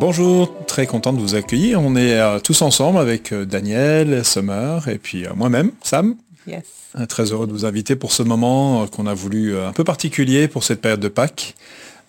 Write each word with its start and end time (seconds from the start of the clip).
Bonjour, 0.00 0.64
très 0.64 0.86
content 0.86 1.12
de 1.12 1.20
vous 1.20 1.34
accueillir. 1.34 1.78
On 1.82 1.94
est 1.94 2.18
euh, 2.18 2.38
tous 2.38 2.62
ensemble 2.62 2.96
avec 2.96 3.32
euh, 3.32 3.44
Daniel, 3.44 4.24
Summer 4.24 4.88
et 4.88 4.96
puis 4.96 5.26
euh, 5.26 5.34
moi-même, 5.36 5.72
Sam. 5.82 6.16
Yes. 6.46 6.64
Très 7.10 7.32
heureux 7.32 7.46
de 7.46 7.52
vous 7.52 7.66
inviter 7.66 7.96
pour 7.96 8.10
ce 8.10 8.22
moment 8.22 8.86
qu'on 8.86 9.06
a 9.06 9.12
voulu 9.12 9.58
un 9.58 9.74
peu 9.74 9.84
particulier 9.84 10.48
pour 10.48 10.64
cette 10.64 10.80
période 10.80 11.00
de 11.00 11.08
Pâques. 11.08 11.54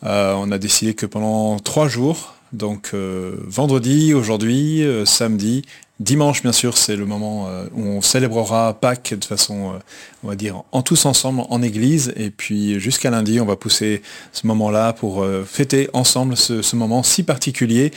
On 0.03 0.51
a 0.51 0.57
décidé 0.57 0.93
que 0.93 1.05
pendant 1.05 1.59
trois 1.59 1.89
jours, 1.89 2.33
donc 2.53 2.95
vendredi, 2.95 4.15
aujourd'hui, 4.15 4.83
samedi, 5.05 5.63
dimanche 6.01 6.41
bien 6.41 6.51
sûr, 6.51 6.77
c'est 6.77 6.95
le 6.95 7.05
moment 7.05 7.47
euh, 7.47 7.65
où 7.73 7.83
on 7.83 8.01
célébrera 8.01 8.73
Pâques 8.73 9.13
de 9.17 9.23
façon, 9.23 9.73
euh, 9.75 9.79
on 10.23 10.27
va 10.27 10.35
dire, 10.35 10.63
en 10.71 10.81
tous 10.81 11.05
ensemble 11.05 11.43
en 11.49 11.61
église. 11.61 12.11
Et 12.17 12.31
puis 12.31 12.79
jusqu'à 12.79 13.11
lundi, 13.11 13.39
on 13.39 13.45
va 13.45 13.55
pousser 13.55 14.01
ce 14.33 14.47
moment-là 14.47 14.93
pour 14.93 15.21
euh, 15.21 15.45
fêter 15.45 15.89
ensemble 15.93 16.35
ce, 16.35 16.75
moment 16.75 17.03
si 17.03 17.23
particulier, 17.23 17.91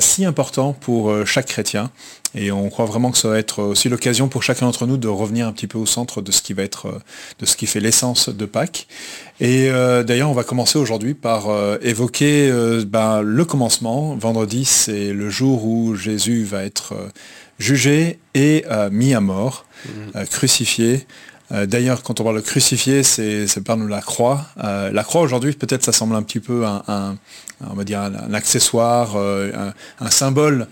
si 0.00 0.24
important 0.24 0.72
pour 0.72 1.14
chaque 1.24 1.46
chrétien. 1.46 1.90
Et 2.34 2.52
on 2.52 2.68
croit 2.68 2.84
vraiment 2.84 3.10
que 3.10 3.18
ça 3.18 3.28
va 3.28 3.38
être 3.38 3.62
aussi 3.62 3.88
l'occasion 3.88 4.28
pour 4.28 4.42
chacun 4.42 4.66
d'entre 4.66 4.86
nous 4.86 4.96
de 4.96 5.08
revenir 5.08 5.46
un 5.46 5.52
petit 5.52 5.66
peu 5.66 5.78
au 5.78 5.86
centre 5.86 6.20
de 6.20 6.30
ce 6.30 6.42
qui 6.42 6.52
va 6.52 6.62
être, 6.62 6.86
euh, 6.86 6.98
de 7.38 7.46
ce 7.46 7.56
qui 7.56 7.66
fait 7.66 7.80
l'essence 7.80 8.28
de 8.28 8.46
Pâques. 8.46 8.86
Et 9.40 9.70
euh, 9.70 10.02
d'ailleurs, 10.02 10.30
on 10.30 10.34
va 10.34 10.44
commencer 10.44 10.78
aujourd'hui 10.78 11.14
par 11.14 11.48
euh, 11.48 11.78
évoquer 11.80 12.50
euh, 12.50 12.84
ben, 12.86 13.22
le 13.22 13.44
commencement. 13.44 14.14
Vendredi, 14.16 14.64
c'est 14.64 15.12
le 15.12 15.30
jour 15.30 15.64
où 15.64 15.94
Jésus 15.94 16.44
va 16.44 16.64
être 16.64 16.94
jugé 17.58 18.18
et 18.34 18.64
mis 18.92 19.14
à 19.14 19.20
mort, 19.20 19.64
euh, 20.14 20.24
crucifié. 20.26 21.06
Euh, 21.52 21.66
D'ailleurs, 21.66 22.02
quand 22.02 22.20
on 22.20 22.24
parle 22.24 22.36
de 22.36 22.40
crucifié, 22.42 23.02
c'est 23.02 23.62
par 23.64 23.76
la 23.76 24.00
croix. 24.00 24.46
Euh, 24.62 24.90
la 24.92 25.02
croix 25.04 25.22
aujourd'hui, 25.22 25.52
peut-être, 25.52 25.84
ça 25.84 25.92
semble 25.92 26.14
un 26.14 26.22
petit 26.22 26.40
peu 26.40 26.66
un, 26.66 26.82
un- 26.88 27.16
on 27.70 27.74
va 27.74 27.84
dire 27.84 28.00
un, 28.00 28.14
un 28.14 28.34
accessoire, 28.34 29.16
euh, 29.16 29.50
un, 30.00 30.04
un 30.06 30.10
symbole 30.10 30.66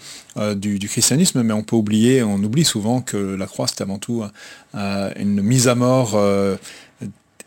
du, 0.54 0.78
du 0.78 0.86
christianisme, 0.88 1.42
mais 1.42 1.54
on 1.54 1.62
peut 1.62 1.76
oublier, 1.76 2.22
on 2.22 2.34
oublie 2.36 2.64
souvent 2.64 3.00
que 3.00 3.16
la 3.16 3.46
croix, 3.46 3.66
c'est 3.68 3.80
avant 3.80 3.96
tout 3.98 4.22
une 4.74 5.40
mise 5.40 5.66
à 5.66 5.74
mort 5.74 6.14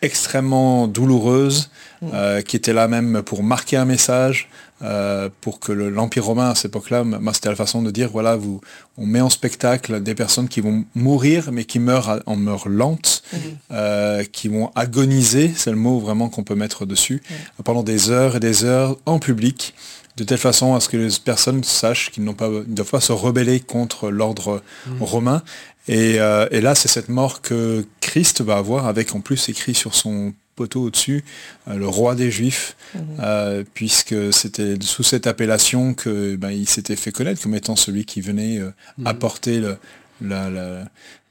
extrêmement 0.02 0.88
douloureuse, 0.88 1.70
euh, 2.14 2.42
qui 2.42 2.56
était 2.56 2.74
là 2.74 2.88
même 2.88 3.22
pour 3.22 3.44
marquer 3.44 3.78
un 3.78 3.86
message, 3.86 4.50
euh, 4.82 5.30
pour 5.42 5.60
que 5.60 5.72
le- 5.72 5.90
l'Empire 5.90 6.26
romain 6.26 6.50
à 6.52 6.56
cette 6.56 6.66
époque-là, 6.72 7.04
c'était 7.34 7.50
la 7.50 7.56
façon 7.56 7.82
de 7.82 7.92
dire, 7.92 8.10
voilà, 8.12 8.36
vous, 8.36 8.62
on 8.98 9.06
met 9.06 9.22
en 9.22 9.30
spectacle 9.30 10.02
des 10.02 10.16
personnes 10.16 10.48
qui 10.48 10.62
vont 10.62 10.86
mourir, 10.96 11.50
mais 11.52 11.66
qui 11.66 11.80
meurent 11.80 12.22
en 12.26 12.36
meurent 12.36 12.70
lente, 12.70 13.24
euh, 13.72 14.24
qui 14.24 14.48
vont 14.48 14.72
agoniser, 14.76 15.52
c'est 15.56 15.72
le 15.72 15.78
mot 15.78 16.00
vraiment 16.00 16.30
qu'on 16.30 16.44
peut 16.44 16.56
mettre 16.56 16.86
dessus, 16.86 17.22
pendant 17.64 17.84
des 17.84 18.10
heures 18.10 18.36
et 18.38 18.40
des 18.40 18.64
heures 18.64 18.98
en 19.06 19.20
public, 19.20 19.74
de 20.18 20.24
telle 20.24 20.38
façon 20.38 20.76
à 20.76 20.80
ce 20.80 20.90
que 20.90 20.98
les 20.98 21.10
personnes 21.24 21.64
sachent 21.64 22.12
qu'ils 22.12 22.24
n'ont 22.24 22.34
pas, 22.34 22.48
ils 22.48 22.70
ne 22.72 22.76
doivent 22.76 22.90
pas 22.90 23.00
se 23.02 23.12
rebeller 23.14 23.60
contre 23.62 24.10
l'ordre 24.10 24.62
romain. 25.00 25.44
Et, 25.88 26.20
euh, 26.20 26.48
et 26.52 26.62
là, 26.62 26.76
c'est 26.76 26.88
cette 26.90 27.10
mort 27.10 27.42
que 27.42 27.86
Christ 28.02 28.42
va 28.42 28.58
avoir, 28.58 28.86
avec 28.86 29.16
en 29.16 29.22
plus 29.22 29.50
écrit 29.50 29.74
sur 29.74 29.96
son 29.96 30.34
poteau 30.60 30.82
au-dessus, 30.88 31.24
euh, 31.68 31.76
le 31.84 31.88
roi 31.88 32.16
des 32.16 32.30
Juifs, 32.38 32.76
euh, 33.20 33.64
puisque 33.74 34.16
c'était 34.40 34.76
sous 34.82 35.04
cette 35.12 35.26
appellation 35.28 35.94
que 35.94 36.36
ben, 36.36 36.52
il 36.52 36.68
s'était 36.76 36.96
fait 37.04 37.12
connaître 37.14 37.42
comme 37.42 37.56
étant 37.56 37.76
celui 37.86 38.04
qui 38.06 38.20
venait 38.22 38.58
euh, 38.60 38.72
apporter 39.06 39.56
le, 39.66 39.78
la, 40.22 40.50
la, 40.50 40.86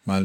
ben, 0.07 0.25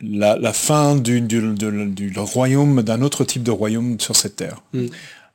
la, 0.00 0.36
la 0.38 0.52
fin 0.52 0.94
du, 0.96 1.20
du, 1.20 1.40
du- 1.54 1.86
du 2.12 2.12
royaume, 2.18 2.82
d'un 2.82 3.02
autre 3.02 3.24
type 3.24 3.42
de 3.42 3.50
royaume 3.50 3.98
sur 3.98 4.14
cette 4.14 4.36
terre. 4.36 4.62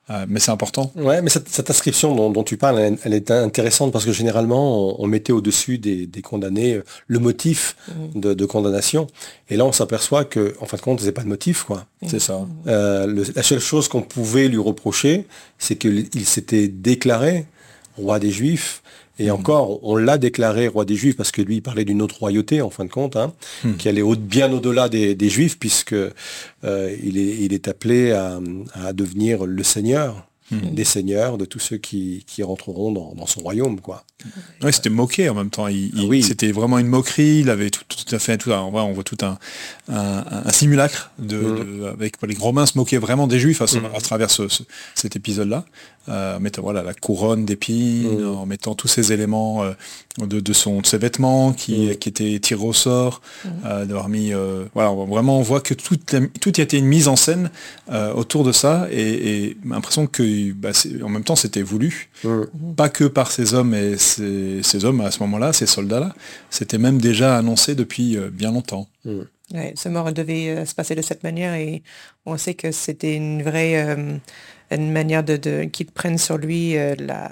Euh, 0.09 0.26
mais 0.28 0.40
c'est 0.42 0.52
important. 0.52 0.92
Ouais, 0.98 1.22
mais 1.22 1.30
cette, 1.30 1.48
cette 1.48 1.70
inscription 1.70 2.14
dont, 2.14 2.30
dont 2.30 2.44
tu 2.44 2.58
parles, 2.58 2.78
elle, 2.80 2.98
elle 3.06 3.14
est 3.14 3.31
intéressante 3.31 3.94
parce 3.94 4.03
que 4.03 4.12
généralement, 4.12 5.00
on, 5.00 5.03
on 5.03 5.08
mettait 5.08 5.31
au-dessus 5.31 5.78
des, 5.78 6.06
des 6.08 6.22
condamnés 6.22 6.74
euh, 6.74 6.84
le 7.08 7.19
motif 7.19 7.78
de, 8.13 8.34
de 8.34 8.46
condamnation. 8.46 9.08
Et 9.50 9.56
là, 9.56 9.63
on 9.66 9.72
s'aperçoit 9.72 10.25
que, 10.25 10.56
en 10.59 10.66
fin 10.66 10.75
de 10.75 10.81
compte, 10.81 11.00
c'est 11.00 11.13
pas 11.13 11.24
de 11.24 11.30
motif, 11.30 11.63
quoi. 11.63 11.86
C'est 12.06 12.19
ça. 12.19 12.46
Euh, 12.68 13.08
le- 13.08 13.25
la 13.34 13.44
seule 13.44 13.62
chose 13.62 13.88
qu'on 13.88 14.02
pouvait 14.02 14.50
lui 14.50 14.58
reprocher, 14.58 15.25
c'est 15.58 15.78
qu'il 15.78 16.25
s'était 16.25 16.68
déclaré 16.68 17.46
roi 17.96 18.19
des 18.19 18.31
Juifs. 18.31 18.81
Et 19.19 19.29
encore, 19.31 19.79
on 19.84 19.96
l'a 19.96 20.18
déclaré 20.18 20.68
roi 20.68 20.85
des 20.85 20.96
Juifs 20.96 21.16
parce 21.16 21.31
que 21.31 21.41
lui, 21.41 21.57
il 21.57 21.62
parlait 21.62 21.85
d'une 21.85 22.01
autre 22.01 22.18
royauté, 22.19 22.62
en 22.62 22.69
fin 22.72 22.84
de 22.85 22.90
compte, 22.90 23.16
hein, 23.16 23.31
qui 23.78 23.88
allait 23.88 24.01
au- 24.01 24.16
bien 24.16 24.51
au-delà 24.51 24.90
des, 24.90 25.13
des 25.16 25.29
Juifs, 25.29 25.59
puisque 25.59 25.94
euh, 25.94 26.96
il, 27.03 27.18
est, 27.18 27.38
il 27.41 27.53
est 27.53 27.68
appelé 27.68 28.12
à, 28.12 28.40
à 28.74 28.91
devenir 28.94 29.46
le 29.46 29.63
Seigneur 29.63 30.28
des 30.72 30.84
seigneurs, 30.84 31.40
de 31.40 31.46
tous 31.46 31.57
ceux 31.57 31.78
qui, 31.78 32.25
qui 32.28 32.44
rentreront 32.44 32.91
dans, 32.91 33.16
dans 33.16 33.25
son 33.25 33.40
royaume, 33.41 33.79
quoi. 33.81 34.03
Oui, 34.62 34.72
c'était 34.72 34.91
moqué 34.91 35.28
en 35.28 35.34
même 35.34 35.50
temps. 35.50 35.68
Il, 35.68 35.85
il- 35.95 36.01
Ah 36.01 36.06
oui. 36.06 36.22
C'était 36.22 36.51
vraiment 36.51 36.78
une 36.78 36.85
moquerie. 36.88 37.40
Il 37.40 37.50
avait 37.50 37.72
tout, 37.72 37.81
tout 37.88 38.13
à 38.16 38.19
fait 38.19 38.38
tout. 38.38 38.53
un- 38.53 38.59
En 38.59 38.69
vrai, 38.69 38.81
on 38.84 38.94
voit 38.94 39.03
tout 39.03 39.18
un, 39.24 39.40
un, 39.91 40.23
un 40.45 40.51
simulacre 40.51 41.11
de, 41.19 41.38
Mm. 41.38 41.79
de- 41.79 41.83
avec 41.88 42.16
les 42.25 42.35
Romains 42.38 42.66
se 42.66 42.77
moquaient 42.77 42.97
vraiment 42.97 43.27
des 43.27 43.39
Juifs 43.39 43.61
à, 43.61 43.67
ce- 43.67 43.77
à 43.79 43.99
travers 44.01 44.31
ce- 44.31 44.47
ce- 44.47 44.63
cet 44.95 45.16
épisode-là, 45.17 45.66
euh, 46.09 46.38
en 46.38 46.39
mettant 46.39 46.61
voilà 46.61 46.83
la 46.83 46.94
couronne 46.94 47.44
d'épines, 47.45 48.21
Mm. 48.21 48.27
en 48.27 48.45
mettant 48.45 48.75
tous 48.75 48.88
ces 48.88 49.11
éléments 49.11 49.63
euh, 49.63 49.73
de, 50.19 50.39
de 50.39 50.53
son 50.53 50.79
de 50.81 50.85
ses 50.85 50.97
vêtements 50.97 51.51
qui, 51.53 51.97
qui 51.97 52.09
étaient 52.09 52.39
tirés 52.39 52.63
au 52.63 52.71
sort, 52.73 53.21
euh, 53.66 53.85
d'avoir 53.85 54.07
mis 54.09 54.33
euh, 54.33 54.63
voilà 54.73 54.91
on- 54.91 55.05
vraiment 55.05 55.39
on 55.39 55.41
voit 55.41 55.59
que 55.59 55.73
tout 55.73 55.97
a, 56.13 56.19
tout 56.39 56.53
a 56.57 56.61
été 56.61 56.77
une 56.77 56.85
mise 56.85 57.07
en 57.09 57.15
scène 57.17 57.50
euh, 57.91 58.13
autour 58.13 58.44
de 58.45 58.51
ça 58.53 58.88
et, 58.91 59.45
et 59.47 59.57
l'impression 59.65 60.07
que 60.07 60.51
bah, 60.53 60.69
en 61.03 61.09
même 61.09 61.23
temps 61.25 61.35
c'était 61.35 61.61
voulu 61.61 62.09
pas 62.77 62.88
que 62.89 63.03
par 63.05 63.31
ces 63.31 63.53
hommes 63.53 63.73
et 63.73 63.97
ces, 63.97 64.61
ces 64.63 64.85
hommes 64.85 65.01
à 65.01 65.11
ce 65.11 65.19
moment-là, 65.19 65.51
ces 65.51 65.65
soldats-là, 65.65 66.13
c'était 66.50 66.77
même 66.77 67.00
déjà 67.01 67.38
annoncé 67.38 67.75
depuis 67.75 68.15
euh, 68.17 68.29
bien 68.31 68.51
longtemps. 68.53 68.88
Ouais, 69.52 69.74
ce 69.76 69.90
mort 69.90 70.12
devait 70.14 70.50
euh, 70.50 70.66
se 70.66 70.74
passer 70.74 70.96
de 70.96 71.02
cette 71.02 71.22
manière 71.24 71.54
et 71.54 71.84
on 72.26 72.38
sait 72.38 72.56
que 72.56 72.72
c'était 72.72 73.16
une 73.16 73.44
vraie 73.44 73.76
euh, 73.96 74.18
manière 74.80 75.24
de, 75.24 75.66
qu'ils 75.66 75.92
prennent 75.92 76.18
sur 76.18 76.38
lui 76.38 76.78
euh, 76.78 76.96
la, 76.98 77.31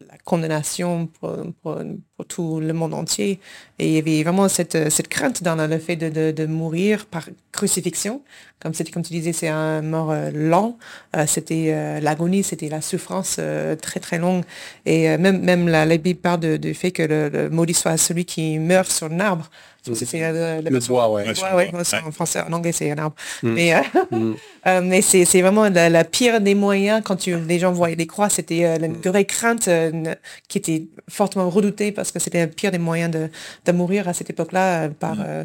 la 0.00 0.18
condamnation 0.24 1.06
pour, 1.08 1.36
pour, 1.62 1.82
pour 2.18 2.26
tout 2.26 2.58
le 2.58 2.72
monde 2.72 2.94
entier. 2.94 3.38
Et 3.78 3.86
il 3.86 3.92
y 3.94 3.98
avait 3.98 4.22
vraiment 4.24 4.48
cette, 4.48 4.74
euh, 4.74 4.90
cette 4.90 5.06
crainte 5.06 5.44
dans 5.44 5.54
le 5.54 5.78
fait 5.78 5.94
de, 5.94 6.08
de, 6.08 6.32
de 6.32 6.46
mourir 6.46 7.06
par 7.06 7.28
crucifixion. 7.52 8.22
Comme, 8.60 8.74
c'était, 8.74 8.90
comme 8.90 9.04
tu 9.04 9.12
disais, 9.12 9.32
c'est 9.32 9.46
un 9.46 9.82
mort 9.82 10.10
euh, 10.10 10.30
lent. 10.34 10.76
Euh, 11.16 11.26
c'était 11.28 11.66
euh, 11.68 12.00
l'agonie, 12.00 12.42
c'était 12.42 12.68
la 12.68 12.80
souffrance 12.80 13.36
euh, 13.38 13.76
très 13.76 14.00
très 14.00 14.18
longue. 14.18 14.42
Et 14.84 15.08
euh, 15.08 15.16
même, 15.16 15.40
même 15.42 15.68
la, 15.68 15.86
la 15.86 15.96
Bible 15.96 16.18
parle 16.18 16.40
de- 16.40 16.56
du 16.56 16.74
fait 16.74 16.90
que 16.90 17.04
le, 17.04 17.28
le 17.28 17.50
maudit 17.50 17.72
soit 17.74 17.96
celui 17.96 18.24
qui 18.24 18.58
meurt 18.58 18.90
sur 18.90 19.06
un 19.06 19.20
arbre. 19.20 19.48
C'est, 19.94 20.04
c'est, 20.04 20.18
Le 20.20 20.70
ouais. 20.70 21.24
Ouais, 21.24 21.54
ouais, 21.54 21.70
Ouais. 21.72 22.00
en 22.06 22.10
français, 22.10 22.40
en 22.46 22.52
anglais 22.52 22.72
c'est 22.72 22.90
un 22.90 22.98
arbre. 22.98 23.14
Mais, 23.42 23.74
euh, 23.74 23.80
euh, 24.66 24.80
mais 24.84 25.00
c'est, 25.00 25.24
c'est 25.24 25.40
vraiment 25.40 25.68
la, 25.70 25.88
la 25.88 26.04
pire 26.04 26.42
des 26.42 26.54
moyens 26.54 27.00
quand 27.02 27.16
tu, 27.16 27.34
les 27.38 27.58
gens 27.58 27.72
voyaient 27.72 27.96
les 27.96 28.06
croix, 28.06 28.28
c'était 28.28 28.64
euh, 28.66 28.76
une 28.84 28.96
vraie 28.96 29.24
crainte 29.24 29.66
euh, 29.68 30.14
qui 30.48 30.58
était 30.58 30.82
fortement 31.08 31.48
redoutée 31.48 31.90
parce 31.92 32.07
que 32.12 32.18
c'était 32.18 32.44
le 32.46 32.50
pire 32.50 32.70
des 32.70 32.78
moyens 32.78 33.10
de, 33.10 33.30
de 33.64 33.72
mourir 33.72 34.08
à 34.08 34.12
cette 34.12 34.30
époque-là 34.30 34.84
euh, 34.84 34.88
par, 34.88 35.18
euh, 35.20 35.44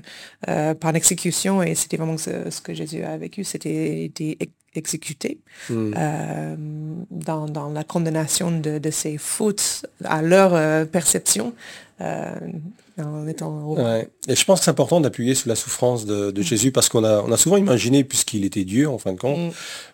euh, 0.50 0.74
par 0.74 0.92
l'exécution. 0.92 1.62
Et 1.64 1.76
c'était 1.76 1.98
vraiment 1.98 2.18
ce, 2.18 2.50
ce 2.50 2.62
que 2.62 2.74
Jésus 2.74 3.04
a 3.04 3.18
vécu, 3.18 3.44
c'était 3.44 4.12
exécuté 4.76 5.40
euh, 5.72 6.56
dans, 7.12 7.46
dans 7.46 7.70
la 7.70 7.84
condamnation 7.84 8.52
de, 8.52 8.80
de 8.80 8.92
ses 8.92 9.18
fautes 9.18 9.86
à 10.04 10.22
leur 10.22 10.54
euh, 10.54 10.86
perception. 10.86 11.54
Euh, 12.02 12.32
en 12.98 13.28
étant 13.28 13.74
Ouais. 13.74 14.08
Et 14.28 14.36
je 14.36 14.46
pense 14.46 14.60
que 14.60 14.66
c'est 14.66 14.72
important 14.72 15.02
d'appuyer 15.02 15.36
sur 15.36 15.50
la 15.50 15.56
souffrance 15.56 16.06
de, 16.06 16.32
de 16.32 16.42
Jésus 16.42 16.72
parce 16.72 16.90
qu'on 16.90 17.04
a, 17.04 17.22
on 17.22 17.32
a 17.32 17.38
souvent 17.38 17.58
imaginé, 17.58 18.04
puisqu'il 18.04 18.46
était 18.46 18.64
Dieu 18.66 18.88
en 18.90 18.98
fin 18.98 19.14
de 19.14 19.20
compte, 19.20 19.40
Mm. 19.40 19.52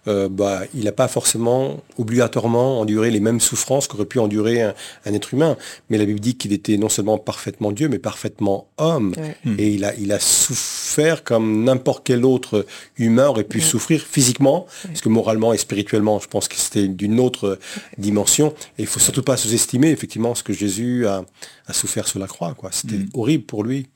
euh, 0.07 0.29
bah, 0.29 0.61
il 0.75 0.83
n'a 0.83 0.91
pas 0.91 1.07
forcément 1.07 1.77
obligatoirement 1.97 2.79
enduré 2.79 3.09
les 3.11 3.19
mêmes 3.19 3.39
souffrances 3.39 3.87
qu'aurait 3.87 4.05
pu 4.05 4.19
endurer 4.19 4.61
un, 4.61 4.73
un 5.05 5.13
être 5.13 5.33
humain. 5.33 5.55
Mais 5.89 5.97
la 5.97 6.05
Bible 6.05 6.19
dit 6.19 6.35
qu'il 6.35 6.51
était 6.53 6.77
non 6.77 6.89
seulement 6.89 7.17
parfaitement 7.17 7.71
Dieu, 7.71 7.87
mais 7.89 7.99
parfaitement 7.99 8.67
homme. 8.77 9.13
Ouais. 9.17 9.37
Et 9.57 9.69
il 9.69 9.85
a, 9.85 9.93
il 9.95 10.11
a 10.11 10.19
souffert 10.19 11.23
comme 11.23 11.63
n'importe 11.63 12.05
quel 12.05 12.25
autre 12.25 12.65
humain 12.97 13.27
aurait 13.27 13.43
pu 13.43 13.61
souffrir 13.61 14.01
physiquement, 14.01 14.65
parce 14.87 15.01
que 15.01 15.09
moralement 15.09 15.53
et 15.53 15.57
spirituellement, 15.57 16.19
je 16.19 16.27
pense 16.27 16.47
que 16.47 16.55
c'était 16.55 16.87
d'une 16.87 17.19
autre 17.19 17.59
dimension. 17.97 18.53
Et 18.77 18.81
il 18.83 18.87
faut 18.87 18.99
surtout 18.99 19.23
pas 19.23 19.37
sous-estimer 19.37 19.89
effectivement 19.91 20.35
ce 20.35 20.43
que 20.43 20.53
Jésus 20.53 21.07
a, 21.07 21.23
a 21.67 21.73
souffert 21.73 22.07
sur 22.07 22.19
la 22.19 22.27
croix. 22.27 22.53
Quoi. 22.55 22.71
C'était 22.89 23.05
horrible 23.13 23.43
pour 23.45 23.63
lui. 23.63 23.87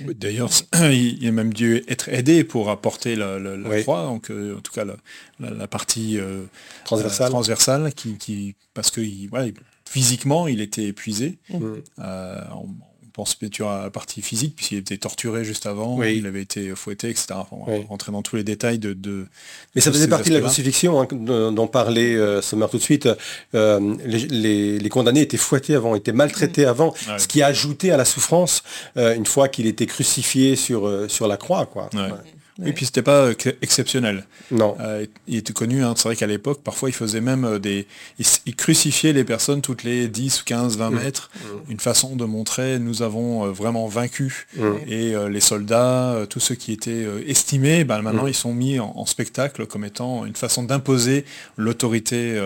D'ailleurs, 0.00 0.50
il 0.74 1.26
a 1.26 1.32
même 1.32 1.52
dû 1.52 1.82
être 1.88 2.08
aidé 2.08 2.44
pour 2.44 2.70
apporter 2.70 3.16
la, 3.16 3.38
la- 3.38 3.56
la 3.56 3.68
Oui. 3.68 3.82
croix, 3.82 4.02
donc 4.04 4.30
euh, 4.30 4.56
en 4.56 4.60
tout 4.60 4.72
cas 4.72 4.84
la, 5.40 5.66
partie 5.66 6.18
euh, 6.18 6.44
Transversale. 6.84 7.26
euh, 7.26 7.30
transversale 7.30 7.92
qui, 7.94 8.16
qui- 8.18 8.54
parce 8.74 8.90
que 8.90 9.00
il- 9.00 9.28
voilà, 9.28 9.50
physiquement 9.88 10.48
il 10.48 10.60
était 10.60 10.84
épuisé. 10.84 11.38
Euh, 11.52 12.40
on, 12.54 12.68
on 13.16 13.22
pense 13.22 13.34
plutôt 13.34 13.66
à 13.66 13.84
la 13.84 13.90
partie 13.90 14.20
physique, 14.20 14.56
puisqu'il 14.56 14.78
était 14.78 14.98
torturé 14.98 15.42
juste 15.42 15.64
avant, 15.64 16.02
il 16.02 16.26
avait 16.26 16.42
été 16.42 16.74
fouetté, 16.74 17.08
etc. 17.08 17.28
Enfin, 17.30 17.56
Rentrer 17.88 18.12
dans 18.12 18.20
tous 18.20 18.36
les 18.36 18.44
détails 18.44 18.78
de... 18.78 18.92
de 18.92 19.26
Mais 19.74 19.80
ça 19.80 19.90
faisait 19.90 20.06
partie 20.06 20.28
de 20.28 20.34
la 20.34 20.42
crucifixion 20.42 21.00
hein, 21.00 21.08
dont 21.10 21.66
parlait 21.66 22.14
euh, 22.14 22.42
Sommer 22.42 22.66
tout 22.70 22.76
de 22.76 22.82
suite. 22.82 23.08
Euh, 23.54 23.96
les, 24.04 24.88
condamnés 24.90 25.22
étaient 25.22 25.38
fouettés 25.38 25.74
avant, 25.74 25.94
étaient 25.94 26.12
maltraités 26.12 26.66
mm. 26.66 26.68
avant, 26.68 26.94
ce 27.16 27.26
qui 27.26 27.40
a 27.40 27.46
ajouté 27.46 27.90
à 27.90 27.96
la 27.96 28.04
souffrance 28.04 28.62
euh, 28.98 29.14
une 29.14 29.26
fois 29.26 29.48
qu'il 29.48 29.66
était 29.66 29.86
crucifié 29.86 30.54
sur, 30.54 31.06
sur 31.08 31.26
la 31.26 31.38
croix. 31.38 31.64
Quoi. 31.64 31.88
Et 32.64 32.72
puis 32.72 32.86
c'était 32.86 33.02
pas 33.02 33.26
euh, 33.26 33.34
exceptionnel. 33.60 34.24
Non. 34.50 34.76
Euh, 34.80 35.04
il 35.26 35.36
était 35.36 35.52
connu, 35.52 35.84
hein, 35.84 35.92
c'est 35.96 36.04
vrai 36.08 36.16
qu'à 36.16 36.26
l'époque, 36.26 36.62
parfois 36.62 36.88
il 36.88 36.94
faisait 36.94 37.20
même 37.20 37.44
euh, 37.44 37.58
des. 37.58 37.86
Il, 38.46 38.56
crucifiait 38.56 39.12
les 39.12 39.24
personnes 39.24 39.60
toutes 39.60 39.82
les 39.82 40.08
10, 40.08 40.42
15, 40.42 40.78
20 40.78 40.90
mètres. 40.90 41.30
Mmh. 41.34 41.72
Une 41.72 41.80
façon 41.80 42.16
de 42.16 42.24
montrer 42.24 42.78
nous 42.78 43.02
avons 43.02 43.50
vraiment 43.52 43.86
vaincu. 43.86 44.46
Mmh. 44.56 44.62
Et 44.88 45.14
les 45.28 45.40
soldats, 45.40 46.26
tous 46.30 46.40
ceux 46.40 46.54
qui 46.54 46.72
étaient 46.72 47.06
estimés, 47.26 47.84
ben, 47.84 48.00
maintenant 48.00 48.24
mmh. 48.24 48.28
ils 48.28 48.34
sont 48.34 48.54
mis 48.54 48.78
en, 48.80 49.04
spectacle 49.06 49.66
comme 49.66 49.84
étant 49.84 50.24
une 50.24 50.34
façon 50.34 50.62
d'imposer 50.62 51.24
l'autorité 51.56 52.40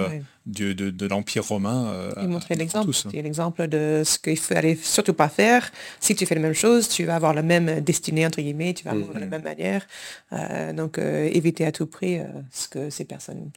de, 0.46 1.06
l'Empire 1.06 1.44
romain. 1.46 1.86
Euh, 1.92 2.12
il 2.22 2.28
montrait 2.28 2.54
l'exemple. 2.54 2.90
l'exemple 3.12 3.68
de 3.68 4.02
ce 4.04 4.18
qu'il 4.18 4.38
fallait 4.38 4.76
surtout 4.76 5.12
pas 5.12 5.28
faire. 5.28 5.70
Si 6.00 6.14
tu 6.14 6.26
fais 6.26 6.34
la 6.34 6.40
même 6.40 6.54
chose, 6.54 6.88
tu 6.88 7.04
vas 7.04 7.16
avoir 7.16 7.34
la 7.34 7.42
même 7.42 7.80
destinée, 7.80 8.26
entre 8.26 8.40
guillemets, 8.40 8.74
tu 8.74 8.84
vas 8.84 8.92
avoir 8.92 9.14
de 9.14 9.20
la 9.20 9.26
même 9.26 9.42
manière. 9.42 9.86
Euh, 10.32 10.72
donc, 10.72 10.98
euh, 10.98 11.28
éviter 11.32 11.66
à 11.66 11.72
tout 11.72 11.86
prix 11.86 12.18
ce 12.50 12.68
que 12.68 12.90
ces 12.90 13.04
personnes 13.04 13.50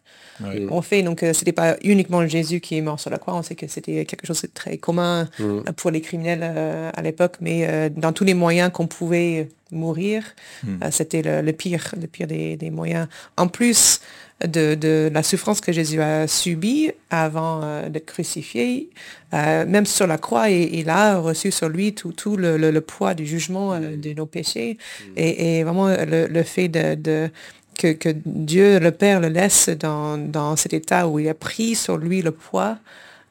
ont 0.70 0.82
fait. 0.82 1.04
Donc, 1.04 1.20
ce 1.22 1.28
n'était 1.28 1.52
pas 1.52 1.78
uniquement 1.84 2.26
Jésus 2.28 2.60
qui 2.60 2.78
est 2.78 2.82
mort 2.82 3.00
sur 3.00 3.10
la 3.10 3.18
croix. 3.18 3.34
On 3.34 3.44
sait 3.44 3.56
que 3.56 3.68
c'était 3.68 4.06
quelque 4.06 4.28
chose 4.28 4.42
de 4.42 4.48
très 4.48 4.78
commun 4.78 5.30
mm. 5.40 5.72
pour 5.78 5.92
les 5.92 6.02
criminels 6.02 6.44
à 6.44 7.02
l'époque, 7.02 7.38
mais 7.40 7.90
dans 7.92 8.12
tous 8.12 8.24
les 8.24 8.34
moyens 8.34 8.72
qu'on 8.72 8.88
pouvait 8.88 9.50
mourir, 9.74 10.24
mm. 10.64 10.92
c'était 10.92 11.22
le, 11.22 11.52
pire, 11.52 11.94
le 12.00 12.08
pire 12.08 12.28
des, 12.28 12.56
des 12.56 12.70
moyens. 12.70 13.08
En 13.38 13.48
plus, 13.48 14.00
de, 14.48 15.10
la 15.14 15.24
souffrance 15.24 15.62
que 15.62 15.72
Jésus 15.72 16.02
a 16.02 16.28
subie 16.28 16.92
avant 17.10 17.62
euh, 17.64 17.90
d'être 17.90 18.06
crucifié, 18.06 18.90
euh, 19.34 19.66
même 19.66 19.86
sur 19.86 20.08
la 20.08 20.18
croix, 20.18 20.50
il 20.50 20.90
a 20.90 21.18
reçu 21.18 21.52
sur 21.52 21.70
lui 21.70 21.94
tout, 21.94 22.12
tout 22.12 22.36
le, 22.36 22.80
poids 22.82 23.14
du 23.14 23.26
jugement 23.26 23.74
euh, 23.74 23.96
de 23.96 24.14
nos 24.14 24.26
péchés. 24.26 24.78
Mm. 25.02 25.12
Et, 25.18 25.64
vraiment 25.64 25.88
le, 25.88 26.44
fait 26.44 26.68
de, 26.68 27.30
que, 27.78 28.16
Dieu, 28.26 28.80
le 28.80 28.92
Père, 28.92 29.20
le 29.20 29.30
laisse 29.30 29.70
dans, 29.70 30.56
cet 30.56 30.74
état 30.74 31.08
où 31.08 31.20
il 31.20 31.30
a 31.30 31.34
pris 31.34 31.76
sur 31.76 31.98
lui 31.98 32.22
le 32.22 32.32
poids 32.32 32.78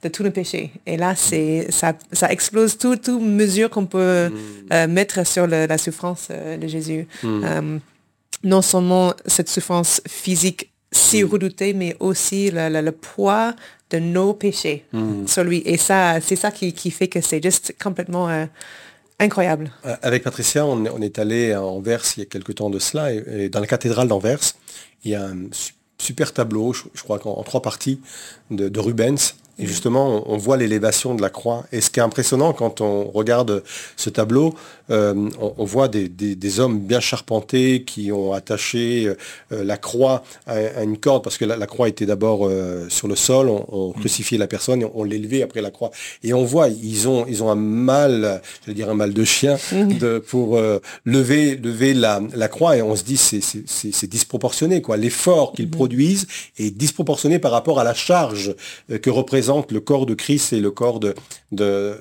de 0.02 0.08
tous 0.08 0.22
nos 0.22 0.30
péchés. 0.30 0.72
Et 0.86 0.96
là, 0.96 1.14
c'est 1.16 1.70
ça, 1.70 1.94
ça 2.12 2.30
explose 2.30 2.76
toute 2.76 3.02
tout 3.02 3.20
mesure 3.20 3.70
qu'on 3.70 3.86
peut 3.86 4.30
mm. 4.70 4.86
mettre 4.86 5.26
sur 5.26 5.46
la 5.46 5.78
souffrance 5.78 6.28
de 6.30 6.66
Jésus. 6.66 7.06
Mm. 7.22 7.78
non 8.44 8.62
seulement 8.62 9.14
cette 9.26 9.48
souffrance 9.48 10.00
physique 10.08 10.72
si 10.92 11.24
mm. 11.24 11.28
redouté, 11.28 11.72
mais 11.72 11.96
aussi 11.98 12.50
le, 12.52 12.90
poids 12.90 13.54
de 13.90 13.98
nos 13.98 14.34
péchés 14.34 14.84
sur 15.26 15.44
lui. 15.44 15.62
Et 15.64 15.76
ça, 15.76 16.20
c'est 16.20 16.36
ça 16.36 16.50
qui, 16.50 16.90
fait 16.90 17.08
que 17.08 17.20
c'est 17.20 17.42
juste 17.42 17.74
complètement 17.82 18.28
euh, 18.28 18.46
incroyable. 19.18 19.72
Euh, 19.84 19.96
avec 20.02 20.22
Patricia, 20.22 20.64
on, 20.66 21.00
est 21.00 21.18
allé 21.18 21.52
à 21.52 21.62
Anvers 21.62 22.04
il 22.16 22.20
y 22.20 22.22
a 22.22 22.26
quelque 22.26 22.52
temps 22.52 22.70
de 22.70 22.78
cela, 22.78 23.12
et, 23.12 23.48
dans 23.48 23.60
la 23.60 23.66
cathédrale 23.66 24.08
d'Anvers, 24.08 24.40
il 25.04 25.10
y 25.10 25.14
a 25.14 25.24
un 25.24 25.48
super 25.98 26.32
tableau, 26.32 26.72
je, 26.72 27.02
crois 27.02 27.18
qu'en 27.18 27.42
trois 27.42 27.62
parties, 27.62 28.00
de, 28.50 28.68
de 28.68 28.80
Rubens, 28.80 29.34
et 29.58 29.66
justement, 29.66 30.24
on 30.26 30.38
voit 30.38 30.56
l'élévation 30.56 31.14
de 31.14 31.20
la 31.20 31.28
croix. 31.28 31.64
Et 31.72 31.80
ce 31.80 31.90
qui 31.90 32.00
est 32.00 32.02
impressionnant 32.02 32.52
quand 32.52 32.80
on 32.80 33.04
regarde 33.04 33.62
ce 33.96 34.08
tableau, 34.08 34.54
euh, 34.90 35.30
on, 35.38 35.64
voit 35.64 35.88
des, 35.88 36.60
hommes 36.60 36.80
bien 36.80 37.00
charpentés 37.00 37.84
qui 37.84 38.12
ont 38.12 38.32
attaché 38.32 39.08
euh, 39.52 39.64
la 39.64 39.76
croix 39.76 40.22
à, 40.46 40.82
une 40.82 40.98
corde, 40.98 41.22
parce 41.22 41.38
que 41.38 41.44
la, 41.44 41.66
croix 41.66 41.88
était 41.88 42.06
d'abord 42.06 42.46
euh, 42.46 42.88
sur 42.88 43.08
le 43.08 43.16
sol, 43.16 43.48
on, 43.48 43.90
mm. 43.90 44.00
crucifiait 44.00 44.38
la 44.38 44.46
personne, 44.46 44.84
on, 44.94 45.04
l'élevait 45.04 45.42
après 45.42 45.60
la 45.60 45.70
croix. 45.70 45.90
Et 46.22 46.32
on 46.34 46.44
voit, 46.44 46.68
ils 46.68 47.08
ont, 47.08 47.26
ils 47.28 47.42
ont 47.42 47.50
un 47.50 47.56
mal, 47.56 48.42
je 48.62 48.70
veux 48.70 48.74
dire 48.74 48.90
un 48.90 48.94
mal 48.94 49.12
de 49.14 49.24
chien, 49.24 49.56
mm. 49.72 49.98
de, 49.98 50.18
pour 50.18 50.60
lever, 51.04 51.56
lever 51.56 51.94
la, 51.94 52.48
croix, 52.48 52.76
et 52.76 52.82
on 52.82 52.96
se 52.96 53.04
dit 53.04 53.16
c'est 53.16 54.10
disproportionné. 54.10 54.82
quoi. 54.82 54.96
L'effort 54.96 55.52
qu'ils 55.52 55.68
mm. 55.68 55.70
produisent 55.70 56.26
est 56.58 56.70
disproportionné 56.70 57.38
par 57.38 57.52
rapport 57.52 57.80
à 57.80 57.84
la 57.84 57.94
charge 57.94 58.54
que 59.00 59.10
représente 59.10 59.72
le 59.72 59.80
corps 59.80 60.06
de 60.06 60.14
Christ 60.14 60.52
et 60.52 60.60
le 60.60 60.70
corps 60.70 61.00
de, 61.00 61.14
de, 61.52 62.00